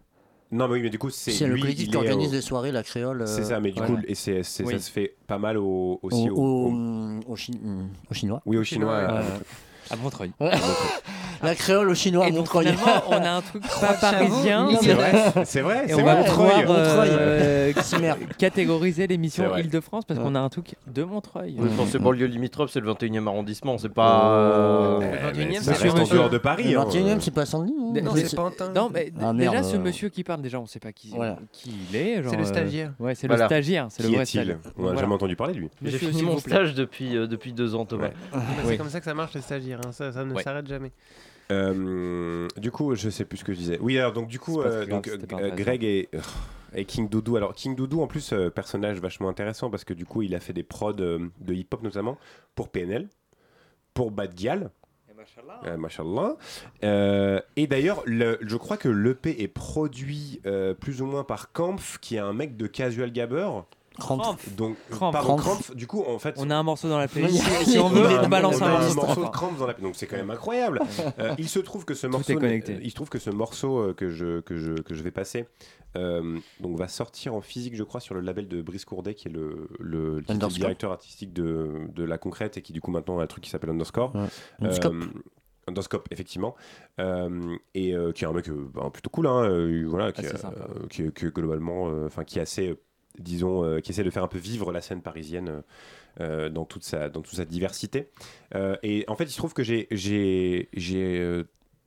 [0.52, 2.74] Non, mais oui, mais du coup, c'est C'est le collectif qui organise au- les soirées,
[2.74, 3.26] la créole.
[3.28, 4.16] C'est ça, mais du coup, et Oui.
[4.16, 7.58] ça se fait pas mal au, aussi Au- au, au- au Chi-
[8.10, 8.42] au Chinois.
[8.46, 9.22] Oui, au Chinois.
[9.92, 10.32] À- À Montreuil.
[11.44, 12.68] La créole au chinois à Montreuil.
[13.08, 14.70] on a un truc pas parisien.
[14.82, 17.10] C'est vrai, c'est vrai, Et on va pouvoir Montreuil.
[17.12, 17.74] euh,
[18.38, 19.56] catégoriser l'émission.
[19.58, 21.56] Île-de-France parce qu'on a un truc de Montreuil.
[21.58, 25.00] Oui, c'est banlieue limitrophe, c'est le 21e arrondissement, c'est pas.
[25.02, 26.72] Eh, Le 21e, mais c'est dehors de Paris.
[26.72, 26.86] Le hein.
[26.86, 28.72] 21 e c'est pas Saint-Denis hein Non, c'est Pantin.
[28.74, 29.80] Non, mais Ah, déjà, ce euh.
[29.80, 31.38] monsieur qui parle, déjà, on sait pas qui, Voilà.
[31.52, 32.24] qui il est.
[32.24, 32.94] C'est le euh, stagiaire.
[33.00, 33.88] Ouais, c'est le stagiaire.
[33.90, 34.58] C'est le Qui vrai est-il stagiaire.
[34.78, 35.70] On n'a jamais entendu parler de lui.
[35.84, 38.10] J'ai fini mon stage depuis, euh, depuis deux ans, Thomas.
[38.34, 38.42] Oui.
[38.66, 39.92] C'est comme ça que ça marche les stagiaires, hein.
[39.92, 40.92] ça, ne s'arrête jamais.
[41.52, 43.78] Euh, du coup, je sais plus ce que je disais.
[43.82, 45.50] Oui, alors donc du coup, euh, grave, donc, euh.
[45.56, 46.10] Greg et,
[46.74, 47.36] et King Doudou.
[47.36, 50.40] Alors King Doudou, en plus, euh, personnage vachement intéressant parce que du coup, il a
[50.40, 52.18] fait des prods euh, de hip-hop notamment
[52.56, 53.10] pour PNL,
[53.94, 54.72] pour Bad Gyal.
[55.78, 56.38] Mashallah.
[56.84, 61.52] Euh, et d'ailleurs, le- je crois que l'EP est produit euh, plus ou moins par
[61.52, 63.48] Kampf, qui est un mec de Casual Gabber.
[64.00, 64.56] Krampf.
[64.56, 65.14] Donc, Krampf.
[65.14, 65.64] pardon, Krampf.
[65.64, 65.76] Krampf.
[65.76, 67.44] Du coup, en fait, On a un morceau dans la playlist.
[67.66, 68.96] si on on veut, on balance on a un un morceau.
[68.96, 70.80] morceau de Krampf dans la donc c'est quand même incroyable.
[71.20, 73.94] Euh, il se trouve que ce morceau, euh, il se trouve que ce morceau euh,
[73.94, 75.46] que je que je que je vais passer,
[75.98, 79.28] euh, donc va sortir en physique, je crois, sur le label de Brice Courdet, qui
[79.28, 83.20] est le, le, le directeur artistique de, de la concrète et qui du coup maintenant
[83.20, 84.14] a un truc qui s'appelle Underscore.
[84.16, 84.68] Ouais.
[84.86, 85.02] Euh,
[85.68, 86.08] Underscope.
[86.12, 86.56] Effectivement,
[87.00, 90.26] Euh, et euh, qui est un mec euh, bah, plutôt cool, hein, euh, voilà, qui,
[90.26, 92.80] Assez euh, qui, est- qui globalement, euh, enfin, qui est assez, euh,
[93.20, 95.62] disons, euh, qui essaie de faire un peu vivre la scène parisienne euh,
[96.20, 98.10] euh, dans toute sa, dans toute sa diversité.
[98.84, 99.88] Et en fait, il se trouve que j'ai,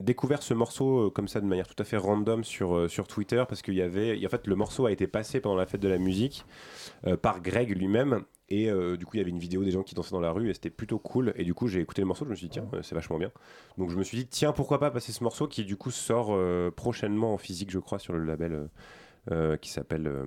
[0.01, 3.62] découvert ce morceau comme ça de manière tout à fait random sur, sur Twitter parce
[3.62, 5.99] qu'il y avait, en fait, le morceau a été passé pendant la fête de la
[5.99, 6.45] musique
[7.22, 8.25] par Greg lui-même.
[8.49, 10.51] Et du coup, il y avait une vidéo des gens qui dansaient dans la rue
[10.51, 11.33] et c'était plutôt cool.
[11.37, 13.31] Et du coup, j'ai écouté le morceau, je me suis dit, tiens, c'est vachement bien.
[13.79, 16.37] Donc, je me suis dit, tiens, pourquoi pas passer ce morceau qui, du coup, sort
[16.75, 18.68] prochainement en physique, je crois, sur le label
[19.61, 20.07] qui s'appelle.
[20.07, 20.25] euh,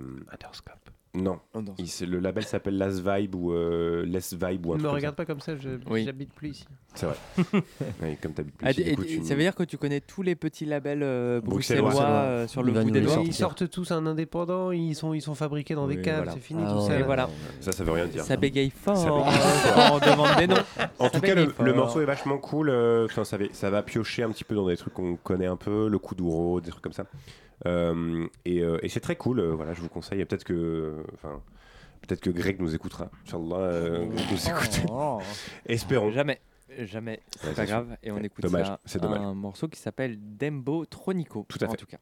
[1.15, 1.39] Non,
[1.79, 5.13] Il- le label s'appelle Last Vibe ou euh, Less Vibe ou un Ne me regarde
[5.13, 5.17] ça.
[5.17, 5.53] pas comme ça,
[5.89, 6.03] Oui.
[6.05, 6.65] j'habite plus ici.
[6.93, 7.15] C'est vrai.
[8.21, 9.77] Comme t'habites plus Ah, ici, et- du coup, et tu- Ça veut dire que tu
[9.79, 11.89] connais tous les petits labels euh, Bruxellois.
[11.89, 13.23] bruxellois euh, sur le bout des doigts.
[13.25, 16.31] Ils sortent tous un indépendant, ils sont, ils sont fabriqués dans des caves, voilà.
[16.33, 16.87] c'est fini Ah tout ouais.
[16.87, 16.95] ça.
[16.95, 17.05] Et là.
[17.05, 17.29] voilà.
[17.61, 18.23] Ça, ça veut rien dire.
[18.23, 18.97] Ça bégaye fort.
[18.97, 19.99] Ça bégaye euh, fort.
[20.01, 20.87] quand on demande des noms.
[20.99, 22.69] En tout cas, le, morceau est vachement cool.
[22.69, 25.47] euh, Enfin, ça, va, ça va piocher un petit peu dans des trucs qu'on connaît
[25.47, 27.05] un peu, le coup d'ouro, des trucs comme ça.
[27.65, 29.39] Euh, et euh, et c'est très cool.
[29.39, 30.23] euh, voilà, je vous conseille.
[30.25, 31.41] Peut-être que, enfin,
[32.01, 33.09] peut-être que Greg nous écoutera.
[33.25, 34.81] Inch'Allah, euh, Greg nous écoute.
[34.91, 35.19] Oh.
[35.65, 36.11] Espérons.
[36.11, 36.39] Jamais.
[36.79, 37.87] Jamais, c'est Ouais, pas grave.
[37.87, 37.97] sûr.
[38.03, 39.19] Et on écoute Dommage, ça, c'est dommage.
[39.21, 41.45] un morceau qui s'appelle Dembo Tronico.
[41.47, 41.77] Tout à En fait.
[41.77, 41.97] tout cas.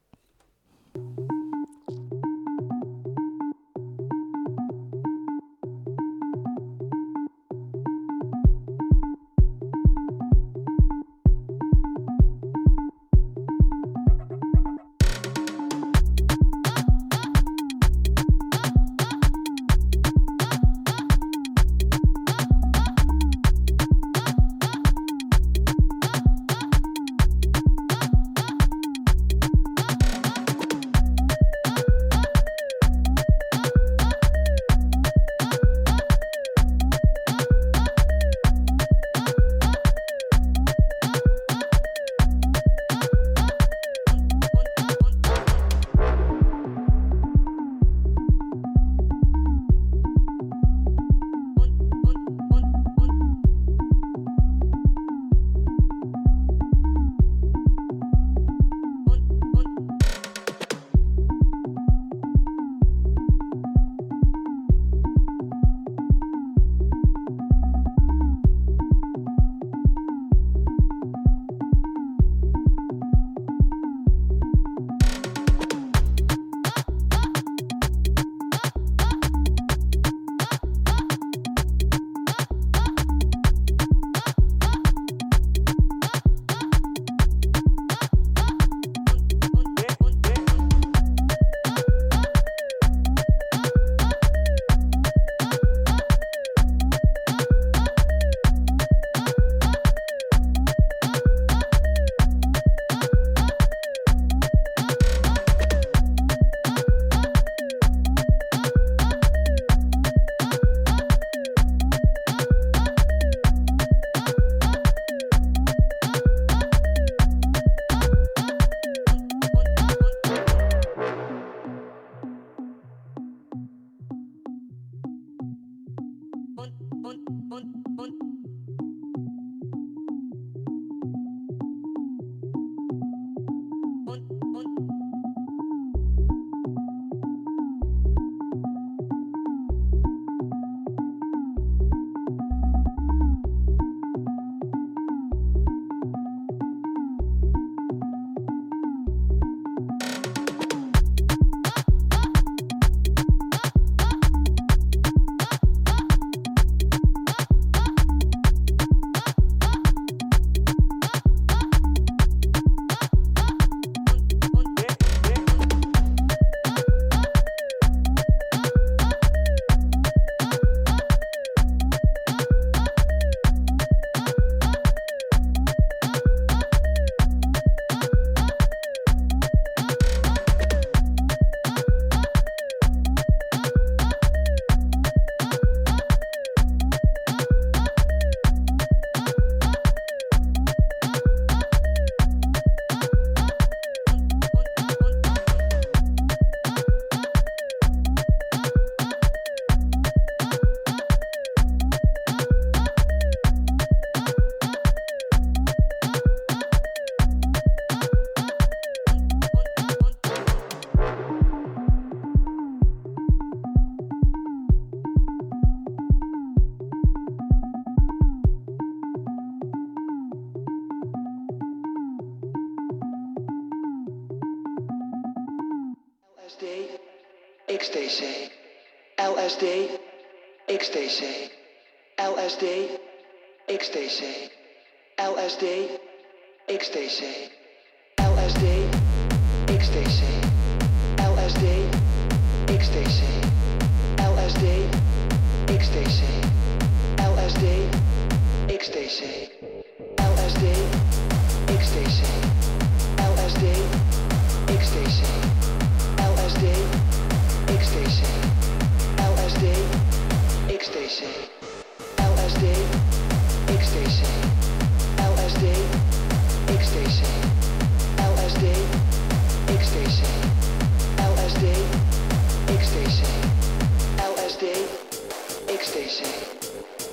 [275.86, 276.26] XTC,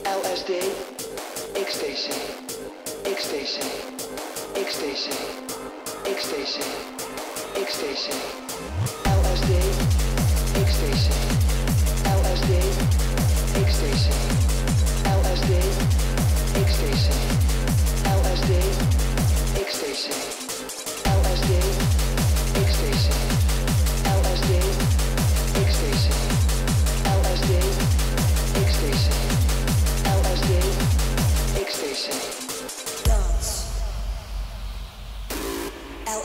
[0.04, 0.52] LSD,
[1.54, 2.08] XTC,
[3.06, 3.58] XTC,
[4.56, 5.14] XTC,
[6.06, 6.58] XTC,
[7.54, 8.08] XTC,
[9.06, 10.03] LSD.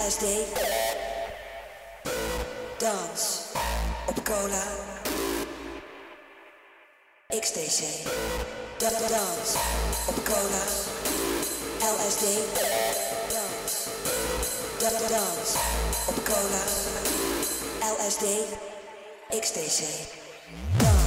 [0.08, 0.26] LSD,
[2.78, 3.42] Dans
[4.06, 4.62] op cola.
[7.40, 7.84] XTC.
[8.78, 9.54] Dans
[10.08, 10.64] op cola.
[11.94, 12.24] LSD.
[13.28, 15.08] Dans.
[15.08, 15.54] Dans
[16.08, 16.64] op cola.
[17.98, 18.24] LSD.
[19.40, 19.84] XTC.
[20.78, 20.97] Dans.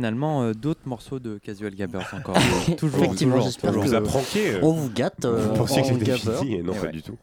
[0.00, 2.34] Finalement, euh, d'autres morceaux de Casual Gabbers encore.
[2.78, 3.84] Toujours, Effectivement, toujours, j'espère toujours.
[3.84, 4.58] que- On vous a pranké, euh.
[4.62, 6.92] on vous gâte, euh, Vous pensiez que c'était fini et non, Et pas ouais.
[6.92, 7.16] du tout.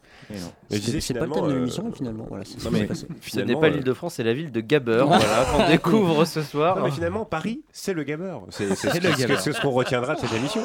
[0.70, 2.88] Je C'est- pas le thème de euh, l'émission, finalement, voilà, c'est non, mais.
[3.26, 6.24] Ce n'est pas euh, l'île de France, c'est la ville de Gabber, voilà, qu'on découvre
[6.24, 6.76] ce soir.
[6.76, 8.36] Non, mais finalement, Paris, c'est le Gabber.
[8.50, 10.60] C'est ce qu'on retiendra de cette émission.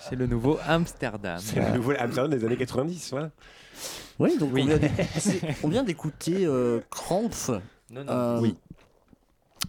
[0.00, 1.38] C'est le nouveau Amsterdam.
[1.42, 3.10] C'est le nouveau Amsterdam des années 90.
[3.10, 3.30] Voilà.
[4.18, 4.62] Oui, donc Oui.
[4.62, 7.50] on vient d'écouter- on vient d'écouter euh, Krampf.
[7.90, 8.12] Non, non.
[8.12, 8.56] euh, Oui.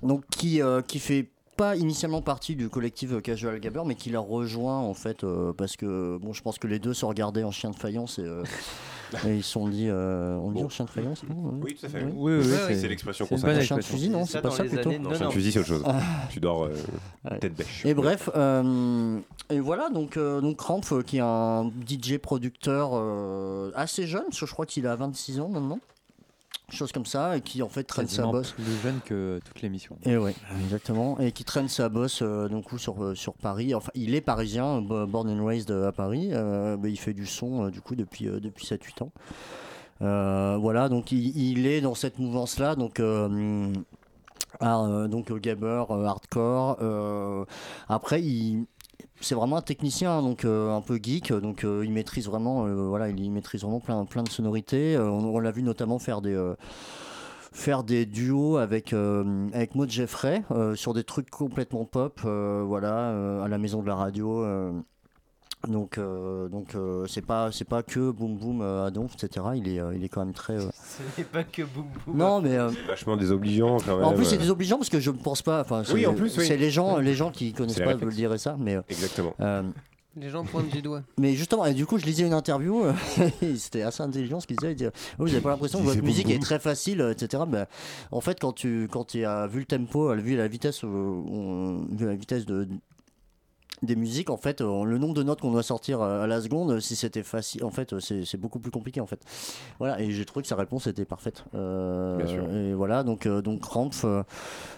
[0.04, 1.28] Donc qui, euh, qui fait
[1.60, 5.52] pas initialement partie du collectif euh, Casual Gabber, mais qui l'a rejoint en fait euh,
[5.52, 8.22] parce que bon, je pense que les deux se regardaient en chien de faïence et,
[8.24, 8.44] euh,
[9.28, 11.86] et ils se sont dit, euh, on dit en chien de faïence, non Oui, tout
[11.86, 12.02] à fait.
[12.04, 13.56] Oui, Oui, oui, oui, c'est l'expression consacrée.
[13.56, 15.34] bonne Chien de fusil, non C'est pas ça plutôt années Non, chien de 90.
[15.34, 15.84] fusil, c'est autre chose.
[15.86, 16.00] Ah.
[16.30, 16.74] Tu dors euh,
[17.30, 17.40] Ouais.
[17.40, 17.86] tête bêche.
[17.86, 23.72] Et bref, euh, et voilà, donc, euh, donc Krampf, qui est un DJ producteur euh,
[23.76, 25.80] assez jeune, parce que je crois qu'il a 26 ans maintenant,
[26.74, 28.52] chose comme ça, et qui en fait traîne sa bosse.
[28.52, 29.98] plus jeune que toute l'émission.
[30.06, 31.20] Et ouais, exactement.
[31.20, 33.74] Et qui traîne sa bosse euh, donc, sur, euh, sur Paris.
[33.76, 36.30] Enfin, il est parisien, bo- born and raised à Paris.
[36.32, 39.12] euh, mais il fait du son euh, du coup depuis, euh, depuis 7-8 ans.
[40.02, 43.00] Euh, voilà, donc il, il est dans cette mouvance-là, donc.
[43.00, 43.74] euh,
[44.62, 46.78] ah, euh, donc euh, gamer, euh, hardcore.
[46.82, 47.46] euh,
[47.88, 48.66] après, il,
[49.22, 52.88] c'est vraiment un technicien, donc euh, un peu geek, donc euh, il maîtrise vraiment, euh,
[52.88, 54.96] voilà, il, maîtrise vraiment plein, plein de sonorités.
[54.96, 56.56] Euh, on l'a vu notamment faire des euh,
[57.52, 62.64] faire des duos avec euh, avec Maud Jeffrey euh, sur des trucs complètement pop, euh,
[62.66, 64.46] voilà, euh, à la maison de la radio.
[65.68, 69.46] Donc, euh, donc euh, c'est pas c'est pas que boum boum euh, à donf, etc.
[69.56, 70.54] Il est euh, il est quand même très.
[70.54, 70.70] euh,
[71.16, 72.16] Ce n'est pas que boum boum.
[72.18, 74.06] Non, mais euh, Vachement désobligeant quand même.
[74.06, 75.62] en plus, c'est désobligeant parce que je ne pense pas.
[75.62, 76.46] Enfin, Oui, c'est- en plus, oui.
[76.48, 78.16] c'est les gens, les gens qui connaissent C'est pas réflexe.
[78.16, 78.76] diraient ça, mais.
[78.76, 79.34] euh, Exactement.
[79.42, 79.64] euh,
[80.16, 81.02] Les gens pointent du doigt.
[81.20, 82.84] mais justement, et du coup, je lisais une interview,
[83.58, 84.72] c'était assez intelligent ce qu'il disait.
[84.72, 87.44] Il disait, Oh, vous n'avez pas l'impression que votre musique boum, est très facile, etc.
[87.48, 87.68] Ben,
[88.12, 92.16] en fait, quand tu, quand tu as vu le tempo, vu la vitesse, vu la
[92.16, 92.68] vitesse de,
[93.82, 96.42] des musiques, en fait, euh, le nombre de notes qu'on doit sortir euh, à la
[96.42, 99.22] seconde, euh, si c'était facile, en fait, c'est beaucoup plus compliqué, en fait.
[99.80, 101.46] Voilà, et j'ai trouvé que sa réponse était parfaite.
[101.56, 102.50] Euh, Bien sûr.
[102.54, 104.24] Et voilà, donc, donc Rampf, euh,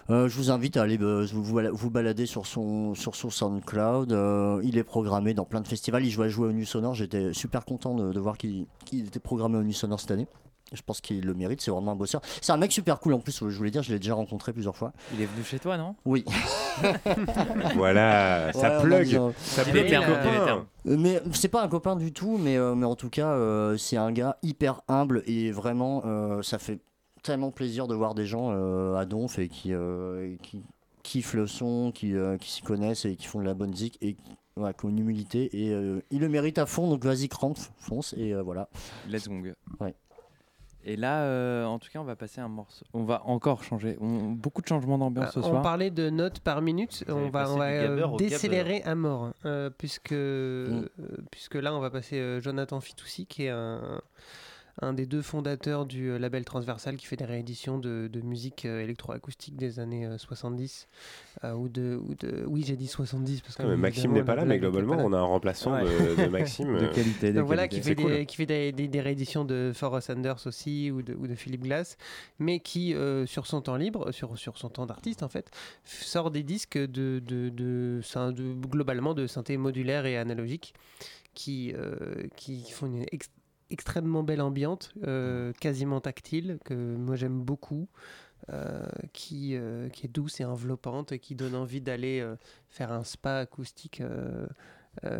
[0.09, 4.11] je vous invite à aller vous, vous bala- vous balader sur son, sur son SoundCloud.
[4.11, 6.05] Euh, il est programmé dans plein de festivals.
[6.05, 6.93] Il va jouer au Nu Sonore.
[6.95, 10.27] J'étais super content de, de voir qu'il qu'il était programmé au Nu Sonore cette année.
[10.73, 12.21] Je pense qu'il le mérite, c'est vraiment un bosseur.
[12.41, 14.75] C'est un mec super cool en plus, je voulais dire, je l'ai déjà rencontré plusieurs
[14.77, 14.93] fois.
[15.13, 15.95] Il est venu chez toi, non?
[16.05, 16.23] Oui.
[17.75, 19.01] Voilà, ça Ouais, plug.
[19.01, 20.21] a dit, euh, Ça plug, terme, copain.
[20.29, 20.65] il est terme.
[20.87, 23.77] Euh, Mais c'est pas un copain du tout, mais, euh, mais en tout cas, euh,
[23.77, 26.79] c'est un gars hyper humble et vraiment, euh, ça fait
[27.23, 30.63] tellement plaisir de voir des gens euh, à Donf et qui, euh, qui
[31.03, 33.97] kiffent le son, qui, euh, qui s'y connaissent et qui font de la bonne musique
[34.01, 35.49] et qui ont une humilité.
[35.53, 38.69] Et euh, il le mérite à fond, donc vas-y, crampe, fonce et euh, voilà.
[39.09, 39.27] Let's.
[39.79, 39.93] Ouais.
[40.83, 42.85] Et là, euh, en tout cas, on va passer un morceau.
[42.93, 43.97] On va encore changer.
[44.01, 45.61] On- Beaucoup de changements d'ambiance ce Euh, on soir.
[45.61, 47.03] parlait de notes par minute.
[47.07, 49.31] Vous On va, on euh, gabber décélérer à mort.
[49.45, 50.15] euh, puisque, Mm.
[50.15, 50.87] euh,
[51.29, 54.01] puisque là, on va passer euh, Jonathan Fitoussi, qui est un,
[54.81, 58.65] un des deux fondateurs du euh, label Transversal qui fait des rééditions de, de musique
[58.65, 60.87] euh, électroacoustique des années euh, 70.
[61.43, 62.43] euh, ou de, ou de...
[62.47, 63.41] Oui, j'ai dit 70.
[63.41, 65.03] Parce que Ah, mais Maxime n'est pas là, mais globalement, là.
[65.05, 65.83] on a un remplaçant Ouais.
[65.83, 66.77] de, de Maxime.
[66.77, 68.11] De qualité, de Donc voilà, qui fait, cool.
[68.11, 71.35] des, qui fait des, des- des rééditions de Forrest Sanders aussi ou de, ou de
[71.35, 71.97] Philip Glass,
[72.39, 75.51] mais qui, euh, sur son temps libre, sur, sur son temps d'artiste en fait,
[75.83, 80.73] sort des disques de, de, de, syn- de- globalement de synthé modulaire et analogique
[81.33, 81.95] qui, euh,
[82.35, 83.05] qui font une
[83.71, 87.87] extrêmement belle ambiante, euh, quasiment tactile, que moi j'aime beaucoup.
[88.49, 88.81] euh,
[89.13, 92.25] qui, euh, qui est douce et enveloppante et qui donne envie d'aller
[92.69, 94.01] faire un spa acoustique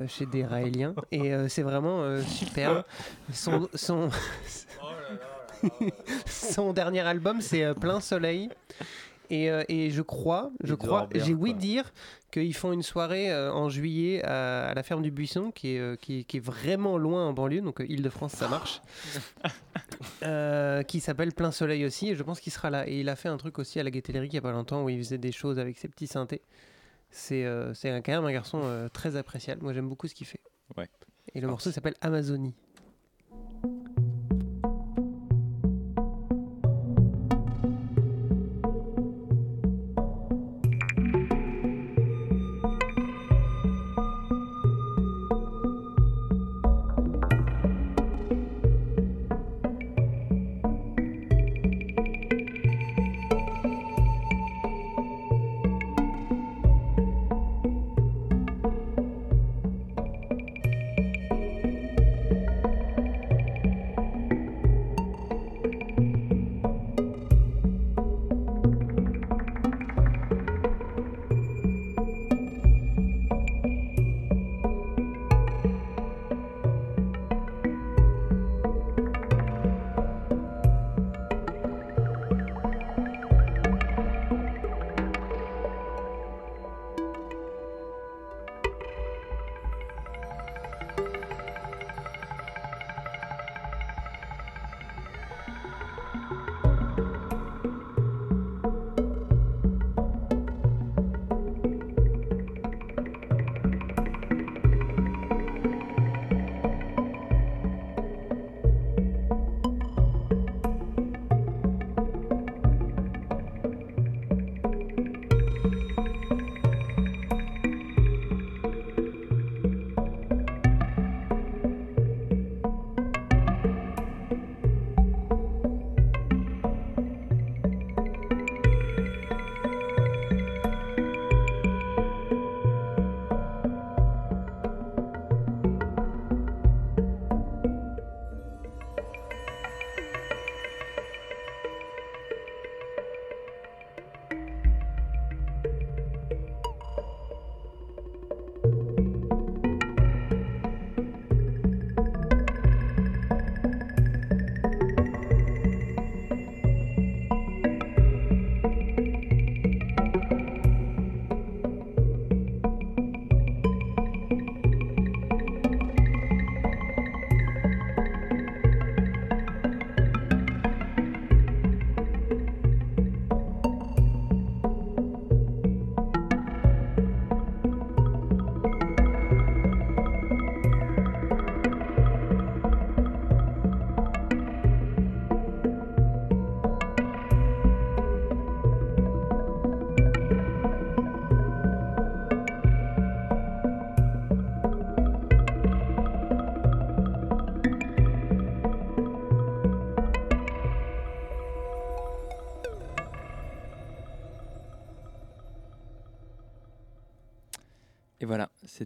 [0.08, 0.96] chez des Raéliens.
[1.12, 2.84] Et c'est vraiment euh, super.
[3.32, 4.10] Son, son,
[6.26, 8.50] son dernier album, c'est Plein Soleil.
[9.30, 11.60] Et, et je crois, je crois, j'ai ouï quoi.
[11.60, 11.94] dire
[12.32, 15.80] qu'ils font une soirée euh, en juillet à, à la ferme du Buisson, qui est,
[15.80, 18.82] euh, qui, est- qui est vraiment loin en banlieue, donc euh, Île-de-France, ça marche.
[20.24, 22.88] Euh, qui s'appelle Plein Soleil aussi, et je pense qu'il sera là.
[22.88, 24.84] Et il a fait un truc aussi à la Lyrique il y a pas longtemps
[24.84, 26.42] où il faisait des choses avec ses petits synthés.
[27.10, 29.62] C'est euh, c'est un- quand même un garçon euh, très appréciable.
[29.64, 30.40] Moi j'aime beaucoup ce qu'il fait.
[30.78, 30.90] Ouais.
[31.34, 31.96] Et le morceau s'appelle.
[32.02, 32.54] Amazonie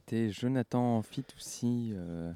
[0.08, 2.32] c'était Jonathan Fitoussi, euh,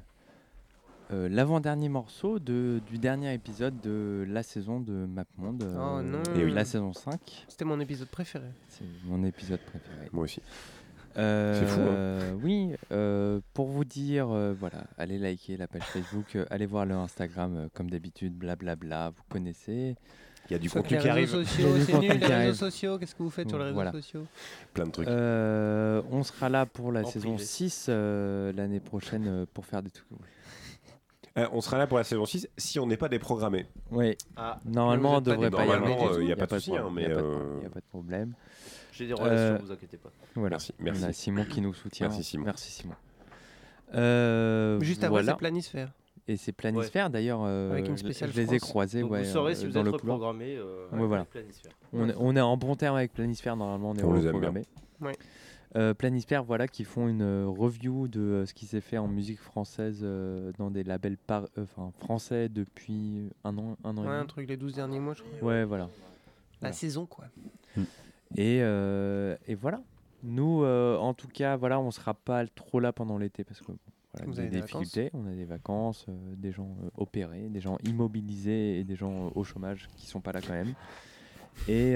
[1.12, 5.64] euh, l'avant-dernier morceau de, du dernier épisode de la saison de MapMonde.
[5.76, 6.22] Oh euh, non.
[6.34, 7.44] et La saison 5.
[7.46, 8.48] C'était mon épisode préféré.
[8.66, 10.08] C'est mon épisode préféré.
[10.10, 10.42] Moi aussi.
[11.16, 12.38] Euh, C'est fou, hein.
[12.42, 16.96] Oui, euh, pour vous dire, euh, voilà, allez liker la page Facebook, allez voir le
[16.96, 19.94] Instagram, euh, comme d'habitude, blablabla, vous connaissez.
[20.50, 21.28] Il y a du contenu qui arrive.
[21.30, 23.92] sociaux, Il c'est nul, les réseaux sociaux, qu'est-ce que vous faites sur les réseaux Voilà.
[23.92, 24.26] sociaux
[24.74, 25.06] Plein de trucs.
[25.08, 27.44] Euh, on sera là pour la En saison privé.
[27.44, 30.06] 6 euh, l'année prochaine euh, pour faire des trucs.
[31.38, 33.66] Euh, on sera là pour la saison 6 si on n'est pas déprogrammé.
[33.92, 34.58] Oui, Ah.
[34.66, 35.80] normalement on pas devrait pas y avoir.
[35.80, 37.66] Normalement, de- euh, a pas de souci, problème, hein, mais, y a pas de- euh,
[37.66, 38.32] a pas de problème.
[38.92, 40.10] J'ai des relations, Euh, vous inquiétez pas.
[40.34, 40.54] Voilà.
[40.54, 41.04] Merci, merci.
[41.04, 42.08] On a Simon qui nous soutient.
[42.08, 42.44] Merci, Simon.
[42.46, 42.94] Merci Simon.
[43.94, 45.32] Euh, Juste après, voilà.
[45.32, 45.92] c'est Planisphère.
[46.30, 47.40] Et c'est Planisphère d'ailleurs.
[47.44, 48.04] euh, Avec une je-
[48.40, 50.56] les ai croisés ouais, vous saurez euh, si vous dans êtes reprogrammé.
[50.56, 51.26] euh, Ouais, voilà.
[51.92, 54.62] On, est- on est en bon terme avec Planisphère, normalement on est On reprogrammé.
[55.00, 55.16] Ouais.
[55.76, 59.40] Euh, Planisphère, voilà, qui font une review de euh, ce qui s'est fait en musique
[59.40, 61.64] française euh, dans des labels par, euh,
[61.98, 64.26] français depuis un an, un an Ouais, et un demi.
[64.28, 65.48] truc les 12 derniers mois, je crois.
[65.48, 65.84] Ouais, voilà.
[65.84, 65.90] La
[66.60, 66.72] Voilà.
[66.74, 67.24] saison, quoi.
[68.36, 69.80] Et, euh, et voilà.
[70.22, 73.66] Nous, euh, en tout cas, voilà, on sera pas trop là pendant l'été parce que
[73.66, 73.78] bon,
[74.12, 77.48] voilà, Vous des avez des difficultés, on a des vacances, euh, des gens euh, opérés,
[77.48, 80.74] des gens immobilisés et des gens euh, au chômage qui sont pas là quand même.
[81.68, 81.92] Et,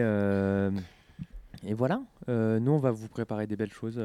[1.66, 2.02] et voilà.
[2.28, 4.00] Nous, on va vous préparer des belles choses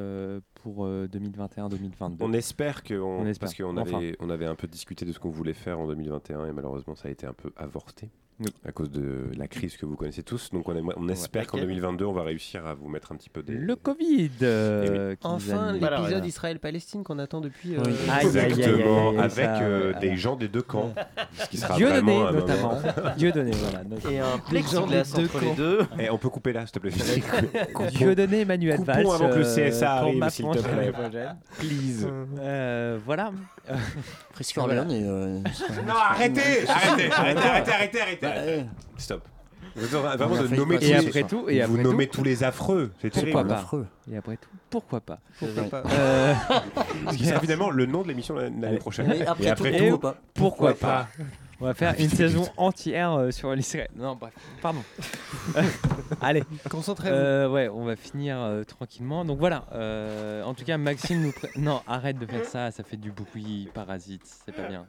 [0.56, 2.18] pour 2021-2022.
[2.22, 3.48] On espère que on, On espère.
[3.48, 3.98] parce qu'on Enfin.
[3.98, 6.96] avait on avait un peu discuté de ce qu'on voulait faire en 2021 et malheureusement
[6.96, 8.10] ça a été un peu avorté.
[8.66, 10.50] À cause de la crise que vous connaissez tous.
[10.52, 13.16] Donc on, aimerait- on espère qu'en Laquelle 2022 on va réussir à vous mettre un
[13.16, 13.54] petit peu des.
[13.54, 17.76] Le Covid euh, nous Enfin, l'épisode Israël-Palestine qu'on attend depuis.
[17.76, 17.94] euh, Oui.
[18.22, 20.94] Exactement, avec ça, euh, des gens des deux camps.
[21.38, 22.76] Ce qui sera Dieudonné, vraiment un notamment.
[22.76, 23.16] moment.
[23.18, 23.84] Dieudonné, voilà.
[24.10, 25.54] Et un plexiglas des deux entre les camps.
[25.56, 25.80] deux.
[26.00, 26.92] Et on peut couper là, s'il te plaît.
[27.92, 29.06] Dieudonné Emmanuel Coupons Valls.
[29.06, 30.94] avant que le euh, CSA arrive, s'il te plaît.
[31.58, 32.08] Please.
[32.40, 33.32] Euh, voilà.
[34.34, 34.64] Presque Non,
[35.94, 38.66] Arrêtez, arrêtez, arrêtez, arrêtez, arrêtez, Bah, arrêtez.
[38.98, 39.22] eh, Stop.
[39.76, 42.18] Vous vraiment de nommer passer tous Et les- après tout, et vous après nommez tout,
[42.18, 42.92] tous les affreux.
[43.02, 43.50] C'est pourquoi terrible.
[43.50, 43.88] pas affreux.
[44.12, 45.70] Et après tout, pourquoi pas Pourquoi Ouais.
[45.70, 46.34] pas Euh,
[47.12, 49.12] Ce qui sera finalement le nom de l'émission l'année prochaine.
[49.14, 51.08] Et après Et tout, pas Pourquoi pas
[51.62, 53.90] On va faire une saison entière euh, sur l'Israël.
[53.96, 54.82] Non, bref, pardon.
[56.22, 56.44] Allez.
[56.70, 57.16] Concentrez-vous.
[57.16, 59.26] Euh, ouais, on va finir euh, tranquillement.
[59.26, 59.66] Donc voilà.
[59.74, 61.32] euh, en tout cas, Maxime nous.
[61.34, 62.72] pré- Non, arrête de faire ça.
[62.72, 64.22] Ça fait du bruit parasite.
[64.46, 64.86] C'est pas bien.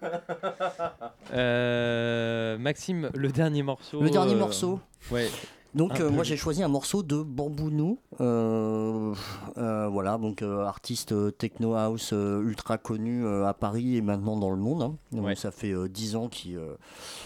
[1.35, 4.01] Euh, Maxime, le dernier morceau.
[4.01, 4.81] Le dernier euh, morceau.
[5.11, 5.29] Ouais.
[5.75, 9.15] Donc euh, moi j'ai choisi un morceau de Bambounou, euh,
[9.57, 14.83] euh, voilà donc artiste techno house ultra connu à Paris et maintenant dans le monde.
[14.83, 14.97] hein.
[15.13, 15.37] Donc, Ouais.
[15.37, 16.59] Ça fait 10 ans qu'il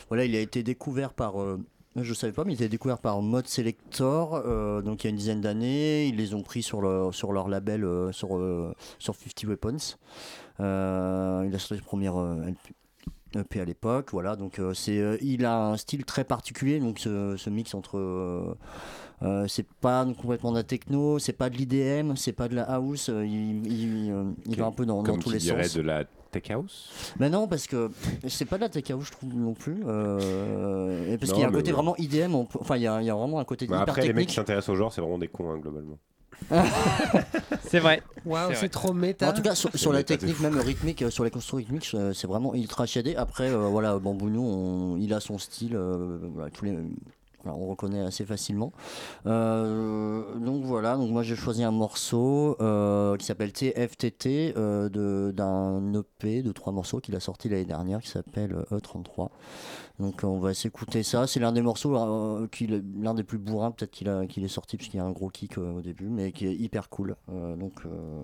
[0.09, 1.35] voilà il a été découvert par
[1.97, 5.09] je savais pas mais il a été découvert par Mode Selector euh, donc il y
[5.09, 8.37] a une dizaine d'années ils les ont pris sur leur sur leur label euh, sur
[8.37, 9.97] euh, sur 50 Weapons.
[10.59, 12.11] Il a sorti le premier.
[13.37, 14.37] EP à l'époque, voilà.
[14.37, 17.99] Donc euh, c'est, euh, il a un style très particulier, donc ce, ce mix entre,
[17.99, 18.55] euh,
[19.23, 22.63] euh, c'est pas complètement de la techno, c'est pas de l'IDM, c'est pas de la
[22.65, 24.13] house, il,
[24.57, 25.75] va un peu dans, dans Comme tous qui les dirait sens.
[25.77, 26.91] de la tech house?
[27.19, 27.91] Mais non, parce que
[28.29, 31.49] c'est pas de la tech house, je trouve non plus, et parce qu'il y a
[31.49, 31.75] un côté ouais.
[31.77, 34.03] vraiment IDM, enfin il y a, il y a vraiment un côté Bah, hyper après,
[34.03, 34.35] les mecs qui technique.
[34.37, 35.99] s'intéressent au genre, c'est vraiment des cons, hein, globalement.
[37.69, 38.03] C'est vrai.
[38.25, 39.29] Waouh, C'est trop méta.
[39.31, 42.27] En tout cas, sur, la technique, même rythmique, euh, sur les constructions rythmiques, euh, c'est
[42.27, 43.17] vraiment ultra shadé.
[43.17, 46.73] Après, euh, voilà, Bambounou, on- il a son style, euh, voilà, tous les,
[47.43, 48.73] voilà, on reconnaît assez facilement.
[49.27, 55.33] Euh, donc voilà, donc moi j'ai choisi un morceau euh, qui s'appelle TFTT euh, de-
[55.35, 59.29] d'un EP de trois morceaux qu'il a sorti l'année dernière qui s'appelle euh, E33.
[60.01, 61.27] Donc on va s'écouter ça.
[61.27, 64.49] C'est l'un des morceaux, euh, qu'il- l'un des plus bourrins peut-être qu'il a- qu'il est
[64.49, 66.89] sorti parce qu'il y a un gros kick euh, au début, mais qui est hyper
[66.89, 67.15] cool.
[67.31, 68.23] Euh, donc euh,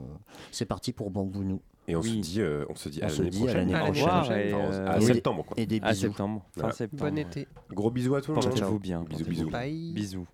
[0.50, 1.60] c'est parti pour Bambounou.
[1.88, 2.22] Et on Oui.
[2.24, 4.06] se dit, euh, on se dit On à l'année dit à prochaine.
[4.08, 4.18] À.
[4.20, 4.30] Enfin,
[4.74, 5.54] euh, à et- septembre, quoi.
[5.58, 6.00] Et des À bisous.
[6.02, 6.42] septembre.
[6.54, 6.74] Fin Voilà.
[6.74, 7.10] septembre.
[7.10, 7.48] Bon été.
[7.72, 8.44] Gros bisous à tout le monde.
[8.44, 9.04] Portez-vous bien.
[9.26, 9.50] Bisous.
[9.50, 9.92] Bye.
[9.92, 10.26] Bisous.